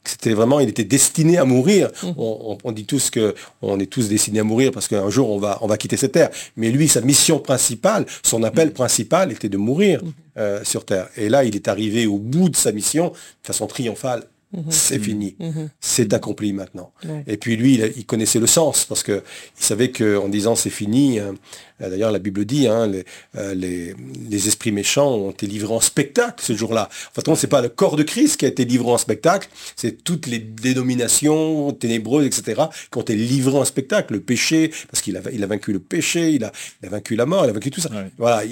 C'était 0.04 0.32
vraiment, 0.32 0.60
il 0.60 0.68
était 0.68 0.84
destiné 0.84 1.38
à 1.38 1.44
mourir. 1.44 1.90
Mmh. 2.02 2.12
On, 2.16 2.72
dit 2.72 2.84
tous 2.84 3.10
que 3.10 3.34
on 3.62 3.78
est 3.78 3.86
tous 3.86 4.08
destinés 4.08 4.40
à 4.40 4.44
mourir 4.44 4.72
parce 4.72 4.88
qu'un 4.88 5.10
jour 5.10 5.30
on 5.30 5.38
va, 5.38 5.58
on 5.60 5.66
va 5.66 5.76
quitter 5.76 5.96
cette 5.96 6.12
terre. 6.12 6.30
Mais 6.56 6.70
lui, 6.70 6.88
sa 6.88 7.00
mission 7.00 7.38
principale, 7.38 8.06
son 8.22 8.42
appel 8.42 8.68
mmh. 8.68 8.72
principal 8.72 9.32
était 9.32 9.48
de 9.48 9.58
mourir 9.58 10.02
mmh. 10.02 10.08
euh, 10.38 10.64
sur 10.64 10.84
terre. 10.84 11.08
Et 11.16 11.28
là, 11.28 11.44
il 11.44 11.54
est 11.54 11.68
arrivé 11.68 12.06
au 12.06 12.18
bout 12.18 12.48
de 12.48 12.56
sa 12.56 12.72
mission 12.72 13.10
de 13.10 13.46
façon 13.46 13.66
triomphale. 13.66 14.24
Mhm. 14.52 14.64
C'est 14.70 14.98
fini. 14.98 15.36
Mhm. 15.38 15.68
C'est 15.78 16.14
accompli 16.14 16.52
maintenant. 16.52 16.92
Et 17.26 17.36
puis 17.36 17.56
lui, 17.56 17.80
il, 17.96 18.06
connaissait 18.06 18.38
le 18.38 18.46
sens 18.46 18.86
parce 18.86 19.02
qu'il 19.02 19.22
savait 19.54 19.90
qu'en 19.90 20.28
disant 20.28 20.54
c'est 20.54 20.70
fini, 20.70 21.18
hein, 21.18 21.34
euh, 21.82 21.90
d'ailleurs 21.90 22.10
la 22.10 22.18
Bible 22.18 22.46
dit, 22.46 22.66
hein, 22.66 22.90
euh, 23.36 23.54
les, 23.54 24.48
esprits 24.48 24.72
méchants 24.72 25.14
ont 25.14 25.30
été 25.30 25.46
livrés 25.46 25.74
en 25.74 25.80
spectacle 25.80 26.42
ce 26.42 26.54
jour-là. 26.54 26.88
En 27.10 27.20
fait, 27.20 27.36
c'est 27.36 27.46
pas 27.46 27.60
le 27.60 27.68
corps 27.68 27.96
de 27.96 28.02
Christ 28.02 28.38
qui 28.38 28.46
a 28.46 28.48
été 28.48 28.64
livré 28.64 28.90
en 28.90 28.98
spectacle, 28.98 29.48
c'est 29.76 30.02
toutes 30.02 30.26
les 30.26 30.38
dénominations 30.38 31.72
ténébreuses, 31.72 32.24
etc., 32.24 32.62
qui 32.90 32.98
ont 32.98 33.02
été 33.02 33.16
livrées 33.16 33.58
en 33.58 33.64
spectacle. 33.66 34.14
Le 34.14 34.20
péché, 34.20 34.72
parce 34.90 35.02
qu'il 35.02 35.16
a, 35.16 35.20
il 35.30 35.44
a 35.44 35.46
vaincu 35.46 35.72
le 35.72 35.80
péché, 35.80 36.30
il 36.30 36.44
a, 36.44 36.52
vaincu 36.82 37.16
la 37.16 37.26
mort, 37.26 37.44
il 37.44 37.50
a 37.50 37.52
vaincu 37.52 37.70
tout 37.70 37.80
ça. 37.80 37.90
Voilà, 38.16 38.42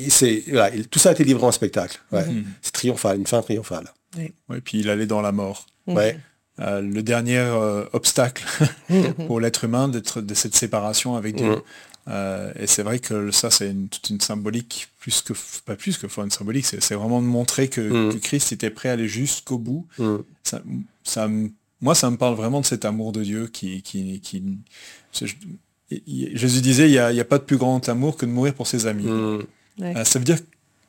tout 0.91 0.99
ça 0.99 1.11
a 1.11 1.13
été 1.13 1.25
livré 1.25 1.47
en 1.47 1.53
spectacle. 1.53 1.99
Mhm. 2.13 2.45
C'est 2.61 2.73
triomphal, 2.73 3.17
une 3.17 3.27
fin 3.27 3.41
triomphale. 3.41 3.93
Oui. 4.19 4.61
puis 4.65 4.81
il 4.81 4.91
allait 4.91 5.07
dans 5.07 5.21
la 5.21 5.33
mort. 5.33 5.67
Ouais. 5.87 6.19
Euh, 6.59 6.81
le 6.81 7.03
dernier 7.03 7.37
euh, 7.37 7.85
obstacle 7.93 8.45
pour 9.27 9.41
l'être 9.41 9.65
humain 9.65 9.89
d'être 9.89 10.23
de 10.23 10.35
cette 10.35 10.55
séparation 10.55 11.17
avec 11.17 11.37
Dieu. 11.37 11.63
Euh, 12.09 12.53
et 12.59 12.67
c'est 12.67 12.83
vrai 12.83 12.99
que 12.99 13.31
ça, 13.31 13.51
c'est 13.51 13.75
toute 13.91 14.09
une 14.09 14.21
symbolique, 14.21 14.89
plus 14.99 15.21
que 15.21 15.35
pas 15.67 15.77
plus 15.77 15.99
que 15.99 16.07
une 16.23 16.31
symbolique, 16.31 16.65
c'est 16.65 16.95
vraiment 16.95 17.21
de 17.21 17.27
montrer 17.27 17.69
que, 17.69 18.17
Christ 18.19 18.53
était 18.53 18.71
prêt 18.71 18.89
à 18.89 18.93
aller 18.93 19.09
jusqu'au 19.09 19.59
bout. 19.59 19.87
Ça, 20.45 20.63
ça, 21.03 21.29
moi, 21.83 21.95
ça 21.95 22.11
me 22.11 22.17
parle 22.17 22.37
vraiment 22.37 22.61
de 22.61 22.67
cet 22.67 22.85
amour 22.87 23.13
de 23.13 23.23
Dieu 23.23 23.49
qui, 23.49 23.83
qui, 23.83 24.21
qui 24.21 24.59
Jésus 25.93 26.61
disait, 26.63 26.89
il 26.89 26.93
n'y 26.93 26.99
a, 26.99 27.09
a, 27.09 27.25
pas 27.25 27.39
de 27.39 27.45
plus 27.45 27.59
grand 27.59 27.87
amour 27.89 28.17
que 28.17 28.25
de 28.25 28.31
mourir 28.31 28.55
pour 28.55 28.67
ses 28.67 28.87
amis. 28.87 29.09
ça 30.05 30.19
veut 30.19 30.25
dire 30.25 30.39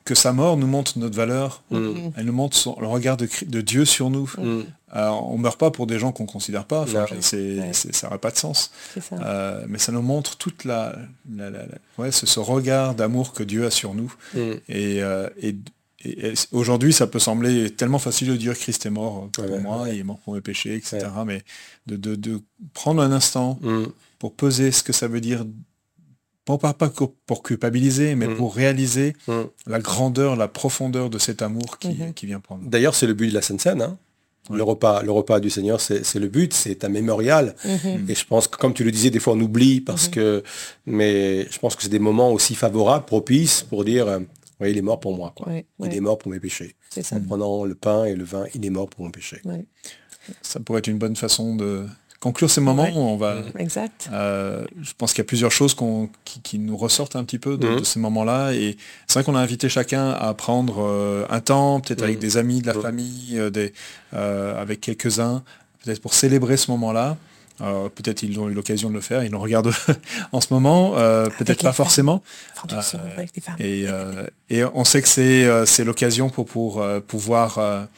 que 0.08 0.14
sa 0.14 0.32
mort 0.32 0.56
nous 0.56 0.66
montre 0.66 0.98
notre 0.98 1.14
valeur, 1.14 1.62
mm. 1.70 2.12
elle 2.16 2.24
nous 2.24 2.32
montre 2.32 2.80
le 2.80 2.86
regard 2.86 3.18
de, 3.18 3.60
Dieu 3.60 3.84
sur 3.84 4.08
nous. 4.08 4.32
Mm. 4.38 4.60
Euh, 4.96 5.08
on 5.08 5.36
ne 5.36 5.42
meurt 5.42 5.60
pas 5.60 5.70
pour 5.70 5.86
des 5.86 5.98
gens 5.98 6.12
qu'on 6.12 6.22
ne 6.22 6.28
considère 6.28 6.64
pas, 6.64 6.86
ça 6.86 7.36
n'aurait 8.06 8.18
pas 8.18 8.30
de 8.30 8.38
sens. 8.38 8.70
Euh, 9.12 9.66
mais 9.68 9.76
ça 9.76 9.92
nous 9.92 10.00
montre 10.00 10.38
toute 10.38 10.64
la, 10.64 10.96
ce, 12.10 12.40
regard 12.40 12.94
d'amour 12.94 13.34
que 13.34 13.42
Dieu 13.42 13.66
a 13.66 13.70
sur 13.70 13.92
nous. 13.92 14.10
Mm. 14.34 14.52
Euh, 14.70 15.28
et, 15.42 15.56
aujourd'hui, 16.52 16.94
ça 16.94 17.06
peut 17.06 17.18
sembler 17.18 17.68
tellement 17.68 17.98
facile 17.98 18.28
de 18.28 18.36
dire 18.36 18.54
Christ 18.54 18.86
est 18.86 18.90
mort 18.90 19.28
pour 19.30 19.60
moi, 19.60 19.90
il 19.90 19.98
est 19.98 20.04
mort 20.04 20.20
pour 20.20 20.32
mes 20.32 20.40
péchés, 20.40 20.74
etc. 20.74 21.06
Mais 21.26 21.42
de, 21.86 22.14
de, 22.14 22.40
prendre 22.72 23.02
un 23.02 23.12
instant 23.12 23.60
pour 24.18 24.32
peser 24.32 24.72
ce 24.72 24.82
que 24.82 24.94
ça 24.94 25.06
veut 25.06 25.20
dire 25.20 25.44
pas, 26.56 26.72
pas 26.72 26.90
pour 27.26 27.42
culpabiliser, 27.42 28.14
mais 28.14 28.28
mm. 28.28 28.36
pour 28.36 28.54
réaliser 28.54 29.14
mm. 29.26 29.42
la 29.66 29.78
grandeur, 29.80 30.36
la 30.36 30.48
profondeur 30.48 31.10
de 31.10 31.18
cet 31.18 31.42
amour 31.42 31.78
qui, 31.78 31.88
mm-hmm. 31.88 32.26
vient 32.26 32.40
prendre. 32.40 32.62
D'ailleurs, 32.64 32.94
c'est 32.94 33.06
le 33.06 33.14
but 33.14 33.28
de 33.28 33.34
la 33.34 33.42
Sainte 33.42 33.60
Seine. 33.60 33.82
Hein. 33.82 33.98
Le, 34.50 34.62
repas, 34.62 35.02
le 35.02 35.10
repas 35.10 35.40
du 35.40 35.50
Seigneur, 35.50 35.78
c'est 35.80 36.14
le 36.14 36.28
but, 36.28 36.54
c'est 36.54 36.84
un 36.84 36.88
mémorial. 36.88 37.54
Mm-hmm. 37.66 38.10
Et 38.10 38.14
je 38.14 38.24
pense 38.24 38.48
que, 38.48 38.56
comme 38.56 38.72
tu 38.72 38.84
le 38.84 38.90
disais, 38.90 39.10
des 39.10 39.20
fois 39.20 39.34
on 39.34 39.40
oublie 39.40 39.82
parce 39.82 40.06
mm-hmm. 40.06 40.12
que, 40.12 40.42
mais 40.86 41.46
je 41.50 41.58
pense 41.58 41.76
que 41.76 41.82
c'est 41.82 41.90
des 41.90 41.98
moments 41.98 42.32
aussi 42.32 42.54
favorables, 42.54 43.04
propices 43.04 43.62
pour 43.62 43.84
dire, 43.84 44.08
euh, 44.08 44.20
oui, 44.60 44.70
il 44.70 44.78
est 44.78 44.82
mort 44.82 45.00
pour 45.00 45.14
moi, 45.14 45.34
quoi. 45.36 45.52
il 45.52 45.94
est 45.94 46.00
mort 46.00 46.16
pour 46.16 46.32
mes 46.32 46.40
péchés. 46.40 46.76
En 47.12 47.20
prenant 47.20 47.64
le 47.64 47.74
pain 47.74 48.06
et 48.06 48.14
le 48.14 48.24
vin, 48.24 48.44
il 48.54 48.64
est 48.64 48.70
mort 48.70 48.88
pour 48.88 49.04
mon 49.04 49.10
péché. 49.10 49.42
Ça 50.42 50.60
pourrait 50.60 50.78
être 50.78 50.88
une 50.88 50.98
bonne 50.98 51.16
façon 51.16 51.56
de, 51.56 51.86
conclure 52.20 52.50
ces 52.50 52.60
moments. 52.60 52.88
On 52.94 53.16
va, 53.16 53.36
mm. 53.36 53.52
exact. 53.58 54.08
Euh, 54.12 54.64
je 54.82 54.92
pense 54.96 55.12
qu'il 55.12 55.18
y 55.18 55.26
a 55.26 55.28
plusieurs 55.28 55.52
choses 55.52 55.76
qui, 56.42 56.58
nous 56.58 56.76
ressortent 56.76 57.16
un 57.16 57.24
petit 57.24 57.38
peu 57.38 57.56
de, 57.56 57.68
mm. 57.68 57.84
ces 57.84 58.00
moments-là. 58.00 58.52
Et 58.52 58.76
c'est 59.06 59.14
vrai 59.14 59.24
qu'on 59.24 59.36
a 59.36 59.40
invité 59.40 59.68
chacun 59.68 60.10
à 60.10 60.34
prendre 60.34 60.82
euh, 60.82 61.26
un 61.30 61.40
temps, 61.40 61.80
peut-être 61.80 62.02
avec 62.02 62.18
mm. 62.18 62.20
des 62.20 62.36
amis 62.36 62.60
de 62.60 62.66
la 62.66 62.74
famille, 62.74 63.38
euh, 63.38 63.50
des, 63.50 63.72
avec 64.12 64.80
quelques-uns, 64.80 65.42
peut-être 65.84 66.00
pour 66.00 66.14
célébrer 66.14 66.56
ce 66.56 66.70
moment-là. 66.72 67.16
peut-être 67.58 68.22
ils 68.22 68.38
ont 68.40 68.48
eu 68.48 68.54
l'occasion 68.54 68.88
de 68.88 68.94
le 68.94 69.00
faire, 69.00 69.22
ils 69.24 69.30
nous 69.30 69.40
regardent 69.40 69.72
en 70.32 70.40
ce 70.40 70.52
moment, 70.52 70.92
peut-être 71.38 71.62
pas 71.62 71.72
forcément. 71.72 72.22
et, 73.60 73.86
et, 74.50 74.64
on 74.64 74.84
sait 74.84 75.02
que 75.02 75.08
c'est 75.08 75.84
l'occasion 75.84 76.30
pour, 76.30 76.46
pour 76.46 76.82
pouvoir 77.06 77.88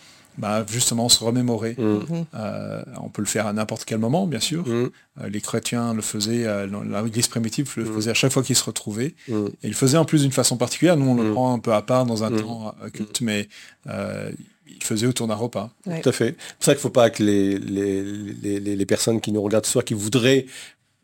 bah, 0.41 0.65
justement 0.69 1.09
se 1.09 1.23
remémorer. 1.23 1.77
Mm. 1.79 2.25
Euh, 2.35 2.83
on 3.03 3.11
peut 3.11 3.21
le 3.21 3.29
faire 3.29 3.47
à 3.47 3.53
n'importe 3.53 3.85
quel 3.85 3.99
moment, 3.99 4.27
bien 4.27 4.41
sûr. 4.41 4.67
Mm. 4.67 4.91
Euh, 5.21 5.29
les 5.29 5.41
chrétiens 5.41 5.93
le 5.93 6.01
faisaient, 6.01 6.47
euh, 6.47 6.67
l'Église 7.05 7.29
primitive 7.29 7.71
le 7.77 7.85
mm. 7.85 7.95
faisait 7.95 8.11
à 8.11 8.15
chaque 8.15 8.33
fois 8.33 8.43
qu'ils 8.43 8.57
se 8.57 8.65
retrouvaient. 8.65 9.15
Et 9.29 9.35
ils 9.63 9.71
le 9.71 9.75
faisaient 9.75 9.99
en 9.99 10.07
plus 10.07 10.23
d'une 10.23 10.33
façon 10.33 10.57
particulière. 10.57 10.97
Nous, 10.97 11.07
on 11.07 11.15
le 11.15 11.33
prend 11.33 11.53
un 11.53 11.59
peu 11.59 11.75
à 11.75 11.83
part 11.83 12.07
dans 12.07 12.25
un 12.25 12.31
temps 12.31 12.75
culte, 12.93 13.21
mais 13.21 13.49
il 13.87 14.79
le 14.81 14.85
faisait 14.85 15.07
autour 15.07 15.29
d'un 15.29 15.35
repas. 15.35 15.71
Tout 15.85 16.09
à 16.09 16.13
fait. 16.13 16.37
C'est 16.39 16.57
pour 16.57 16.65
ça 16.65 16.73
qu'il 16.73 16.79
ne 16.79 16.83
faut 16.83 16.91
pas 16.91 17.11
que 17.11 17.23
les, 17.23 17.59
les, 17.59 18.61
les, 18.61 18.87
personnes 18.87 19.21
qui 19.21 19.33
nous 19.33 19.43
regardent 19.43 19.67
ce 19.67 19.73
soir, 19.73 19.85
qui 19.85 19.95
voudraient 19.95 20.47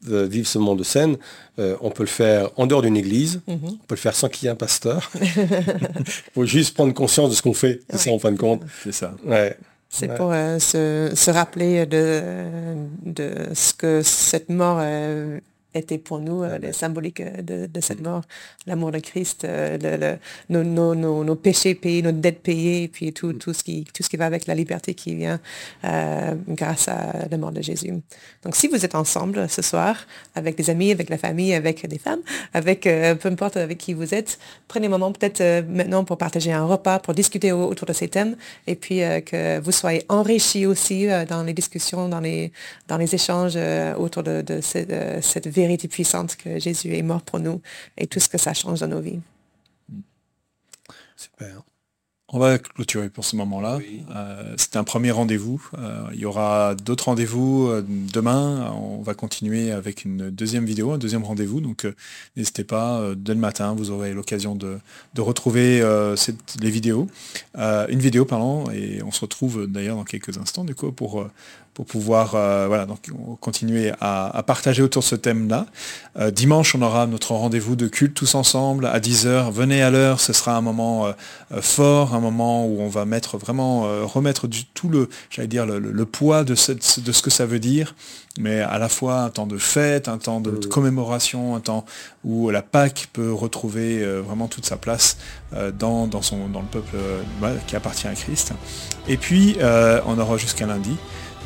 vivre 0.08 0.46
ce 0.46 0.58
monde 0.58 0.78
de 0.78 0.84
scène, 0.84 1.16
euh, 1.58 1.76
on 1.80 1.90
peut 1.90 2.02
le 2.02 2.08
faire 2.08 2.50
en 2.56 2.66
dehors 2.66 2.82
d'une 2.82 2.96
église, 2.96 3.40
mhm. 3.46 3.58
on 3.64 3.86
peut 3.86 3.94
le 3.94 3.96
faire 3.96 4.14
sans 4.14 4.28
qu'il 4.28 4.44
y 4.44 4.48
ait 4.48 4.52
un 4.52 4.56
pasteur. 4.56 5.10
Il 5.14 6.04
faut 6.34 6.46
juste 6.46 6.74
prendre 6.74 6.92
conscience 6.92 7.30
de 7.30 7.34
ce 7.34 7.42
qu'on 7.42 7.54
fait, 7.54 7.80
c'est 7.90 7.98
ça 7.98 8.10
en 8.10 8.18
fin 8.18 8.32
de 8.32 8.38
compte. 8.38 8.62
C'est 8.84 8.92
ça. 8.92 9.14
C'est 9.88 10.14
pour 10.14 10.32
euh, 10.32 10.58
se, 10.58 11.30
rappeler 11.30 11.86
de, 11.86 12.22
de 13.04 13.30
ce 13.54 13.72
que 13.72 14.02
cette 14.02 14.50
mort 14.50 14.78
euh, 14.80 15.38
était 15.76 15.98
pour 15.98 16.18
nous 16.18 16.42
euh, 16.42 16.58
le 16.58 16.72
symbolique 16.72 17.20
euh, 17.20 17.68
de, 17.68 17.80
cette 17.80 18.00
mort, 18.00 18.22
l'amour 18.66 18.90
de 18.90 18.98
Christ, 18.98 19.44
euh, 19.44 20.18
le, 20.48 20.62
nos, 20.62 21.34
péchés 21.36 21.74
payés, 21.74 22.02
nos 22.02 22.12
dettes 22.12 22.42
payées, 22.42 22.84
et 22.84 22.88
puis 22.88 23.12
tout, 23.12 23.32
tout, 23.34 23.52
ce 23.52 23.62
qui, 23.62 23.84
tout 23.94 24.02
ce 24.02 24.08
qui 24.08 24.16
va 24.16 24.26
avec 24.26 24.46
la 24.46 24.54
liberté 24.54 24.94
qui 24.94 25.14
vient 25.14 25.40
grâce 26.48 26.88
à 26.88 27.28
la 27.30 27.36
mort 27.36 27.52
de 27.52 27.62
Jésus. 27.62 27.92
Donc 28.42 28.56
si 28.56 28.68
vous 28.68 28.84
êtes 28.84 28.94
ensemble 28.94 29.48
ce 29.48 29.62
soir, 29.62 30.06
avec 30.34 30.56
des 30.56 30.70
amis, 30.70 30.90
avec 30.90 31.10
la 31.10 31.18
famille, 31.18 31.54
avec 31.54 31.86
des 31.86 31.98
femmes, 31.98 32.20
avec 32.54 32.82
peu 32.82 33.28
importe 33.28 33.56
avec 33.56 33.78
qui 33.78 33.94
vous 33.94 34.14
êtes, 34.14 34.38
prenez 34.68 34.86
un 34.86 34.90
moment 34.90 35.12
peut-être 35.12 35.64
maintenant 35.68 36.04
pour 36.04 36.18
partager 36.18 36.52
un 36.52 36.64
repas, 36.64 36.98
pour 36.98 37.14
discuter 37.14 37.52
autour 37.52 37.86
de 37.86 37.92
ces 37.92 38.08
thèmes, 38.08 38.36
et 38.66 38.74
puis 38.74 39.00
que 39.26 39.60
vous 39.60 39.72
soyez 39.72 40.04
enrichis 40.08 40.66
aussi 40.66 41.06
dans 41.28 41.42
les 41.42 41.52
discussions, 41.52 42.08
dans 42.08 42.20
les, 42.20 42.52
dans 42.88 42.96
les 42.96 43.14
échanges 43.14 43.58
autour 43.98 44.22
de, 44.22 44.42
cette, 44.60 44.92
cette 45.22 45.46
vérité 45.46 45.65
vérité 45.66 45.88
puissante 45.88 46.36
que 46.36 46.58
Jésus 46.58 46.94
est 46.94 47.02
mort 47.02 47.22
pour 47.22 47.40
nous 47.40 47.60
et 47.96 48.06
tout 48.06 48.20
ce 48.20 48.28
que 48.28 48.38
ça 48.38 48.54
change 48.54 48.80
dans 48.80 48.88
nos 48.88 49.00
vies. 49.00 49.20
Super. 51.16 51.62
On 52.28 52.40
va 52.40 52.58
clôturer 52.58 53.08
pour 53.08 53.24
ce 53.24 53.36
moment-là. 53.36 53.78
Euh, 54.10 54.54
c'est 54.56 54.74
un 54.74 54.82
premier 54.82 55.12
rendez-vous. 55.12 55.64
Euh, 55.78 56.08
il 56.12 56.18
y 56.18 56.24
aura 56.24 56.74
d'autres 56.74 57.04
rendez-vous 57.04 57.68
euh, 57.68 57.84
demain. 57.86 58.72
On 58.72 59.00
va 59.00 59.14
continuer 59.14 59.70
avec 59.70 60.04
une 60.04 60.30
deuxième 60.30 60.64
vidéo, 60.64 60.90
un 60.90 60.98
deuxième 60.98 61.22
rendez-vous. 61.22 61.60
Donc 61.60 61.86
n'hésitez 62.36 62.64
pas, 62.64 63.12
dès 63.16 63.32
le 63.32 63.38
matin, 63.38 63.74
vous 63.74 63.92
aurez 63.92 64.12
l'occasion 64.12 64.56
de, 64.56 64.78
retrouver 65.16 65.80
les 66.60 66.70
vidéos. 66.70 67.06
une 67.56 68.00
vidéo, 68.00 68.24
pardon, 68.24 68.70
et 68.72 69.04
on 69.04 69.12
se 69.12 69.20
retrouve 69.20 69.68
d'ailleurs 69.68 69.96
dans 69.96 70.04
quelques 70.04 70.36
instants 70.36 70.64
du 70.64 70.74
coup 70.74 70.90
pour 70.90 71.28
pour 71.76 71.86
pouvoir 71.86 72.30
voilà, 72.30 72.86
donc, 72.86 73.00
continuer 73.40 73.92
à, 74.00 74.42
partager 74.46 74.82
autour 74.82 75.02
de 75.02 75.06
ce 75.06 75.14
thème-là. 75.14 75.66
dimanche, 76.30 76.74
on 76.74 76.80
aura 76.80 77.06
notre 77.06 77.32
rendez-vous 77.32 77.76
de 77.76 77.86
culte 77.86 78.14
tous 78.14 78.34
ensemble 78.34 78.86
à 78.86 78.98
10h. 78.98 79.52
Venez 79.52 79.82
à 79.82 79.90
l'heure, 79.90 80.18
ce 80.20 80.32
sera 80.32 80.56
un 80.56 80.62
moment 80.62 81.12
fort, 81.60 82.14
un 82.14 82.20
moment 82.20 82.66
où 82.66 82.80
on 82.80 82.88
va 82.88 83.04
mettre 83.04 83.36
vraiment, 83.36 83.82
remettre 84.06 84.48
du, 84.48 84.64
tout 84.64 84.88
le, 84.88 85.10
j'allais 85.28 85.48
dire, 85.48 85.66
le, 85.66 86.06
poids 86.06 86.44
de 86.44 86.54
ce, 86.54 86.72
de 86.72 87.12
ce 87.12 87.22
que 87.22 87.30
ça 87.30 87.44
veut 87.44 87.60
dire 87.60 87.94
mais 88.38 88.60
à 88.60 88.78
la 88.78 88.88
fois 88.88 89.20
un 89.20 89.30
temps 89.30 89.46
de 89.46 89.58
fête, 89.58 90.08
un 90.08 90.18
temps 90.18 90.40
de, 90.40 90.50
commémoration, 90.66 91.54
un 91.54 91.60
temps 91.60 91.84
où 92.24 92.50
la 92.50 92.62
Pâque 92.62 93.08
peut 93.12 93.32
retrouver 93.32 94.02
euh, 94.02 94.20
vraiment 94.20 94.48
toute 94.48 94.66
sa 94.66 94.76
place 94.76 95.16
euh, 95.54 95.70
dans, 95.70 96.06
dans, 96.06 96.22
son, 96.22 96.48
dans 96.48 96.60
le 96.60 96.66
peuple 96.66 96.96
euh, 96.96 97.56
qui 97.66 97.76
appartient 97.76 98.08
à 98.08 98.14
Christ. 98.14 98.52
Et 99.08 99.16
puis, 99.16 99.56
on 100.06 100.18
aura 100.18 100.36
jusqu'à 100.36 100.66
lundi. 100.66 100.96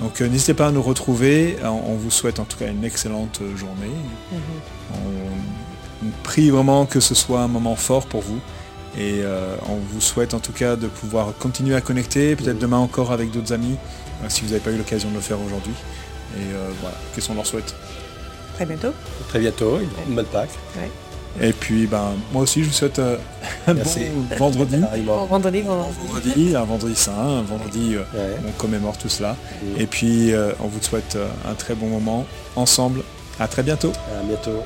Donc 0.01 0.21
n'hésitez 0.21 0.55
pas 0.55 0.69
à 0.69 0.71
nous 0.73 0.83
retrouver. 0.83 1.57
On, 1.63 1.95
vous 1.95 2.11
souhaite 2.11 2.41
en 2.41 2.45
tout 2.45 2.57
cas 2.57 2.69
une 2.69 2.85
excellente 2.85 3.41
journée. 3.57 3.95
Mm-hmm. 4.33 4.95
on, 4.95 6.07
prie 6.23 6.49
vraiment 6.49 6.87
que 6.87 6.99
ce 6.99 7.15
soit 7.15 7.43
un 7.43 7.49
moment 7.49 7.77
fort 7.77 8.07
pour 8.07 8.23
vous. 8.23 8.41
Et 8.99 9.23
on 9.69 9.77
vous 9.77 10.01
souhaite 10.01 10.35
en 10.35 10.41
tout 10.41 10.53
cas 10.53 10.75
de 10.77 10.87
pouvoir 10.89 11.35
continuer 11.39 11.77
à 11.77 11.81
connecter, 11.81 12.35
peut-être 12.35 12.59
demain 12.59 12.79
encore 12.79 13.13
avec 13.13 13.31
d'autres 13.31 13.53
amis, 13.53 13.77
si 14.29 14.41
vous 14.41 14.49
n'avez 14.49 14.61
pas 14.61 14.71
eu 14.71 14.79
l'occasion 14.79 15.11
de 15.11 15.15
le 15.15 15.21
faire 15.21 15.41
aujourd'hui. 15.41 15.75
Et 16.37 16.55
euh, 16.55 16.71
voilà, 16.81 16.97
qu'est-ce 17.15 17.29
qu'on 17.29 17.35
leur 17.35 17.47
souhaite? 17.47 17.75
Très 18.55 18.67
bientôt. 18.67 18.93
Très 19.29 19.41
bientôt, 19.41 19.81
une 20.07 20.15
bonne 20.15 20.27
Pâques. 20.27 20.59
Et 21.41 21.53
puis 21.53 21.87
ben 21.87 22.13
moi 22.33 22.43
aussi 22.43 22.63
je 22.63 22.69
vous 22.69 22.75
souhaite 22.75 22.99
euh, 22.99 23.17
un 23.67 23.75
bon 23.75 23.83
vendredi. 24.37 24.77
Bon 25.07 25.25
vendredi, 25.27 25.63
vendredi, 25.63 26.57
un 26.57 26.65
vendredi 26.65 26.97
saint, 26.97 27.13
un 27.13 27.43
vendredi 27.43 27.97
euh, 27.97 28.37
on 28.47 28.53
commémore 28.53 28.99
tout 28.99 29.09
cela. 29.09 29.37
Et 29.79 29.87
puis 29.87 30.33
on 30.61 30.67
vous 30.67 30.83
souhaite 30.83 31.17
un 31.49 31.55
très 31.55 31.75
bon 31.75 31.89
moment 31.89 32.27
ensemble. 32.57 33.03
À 33.39 33.49
très 33.49 33.63
bientôt. 33.63 33.93
À 34.21 34.23
bientôt. 34.25 34.63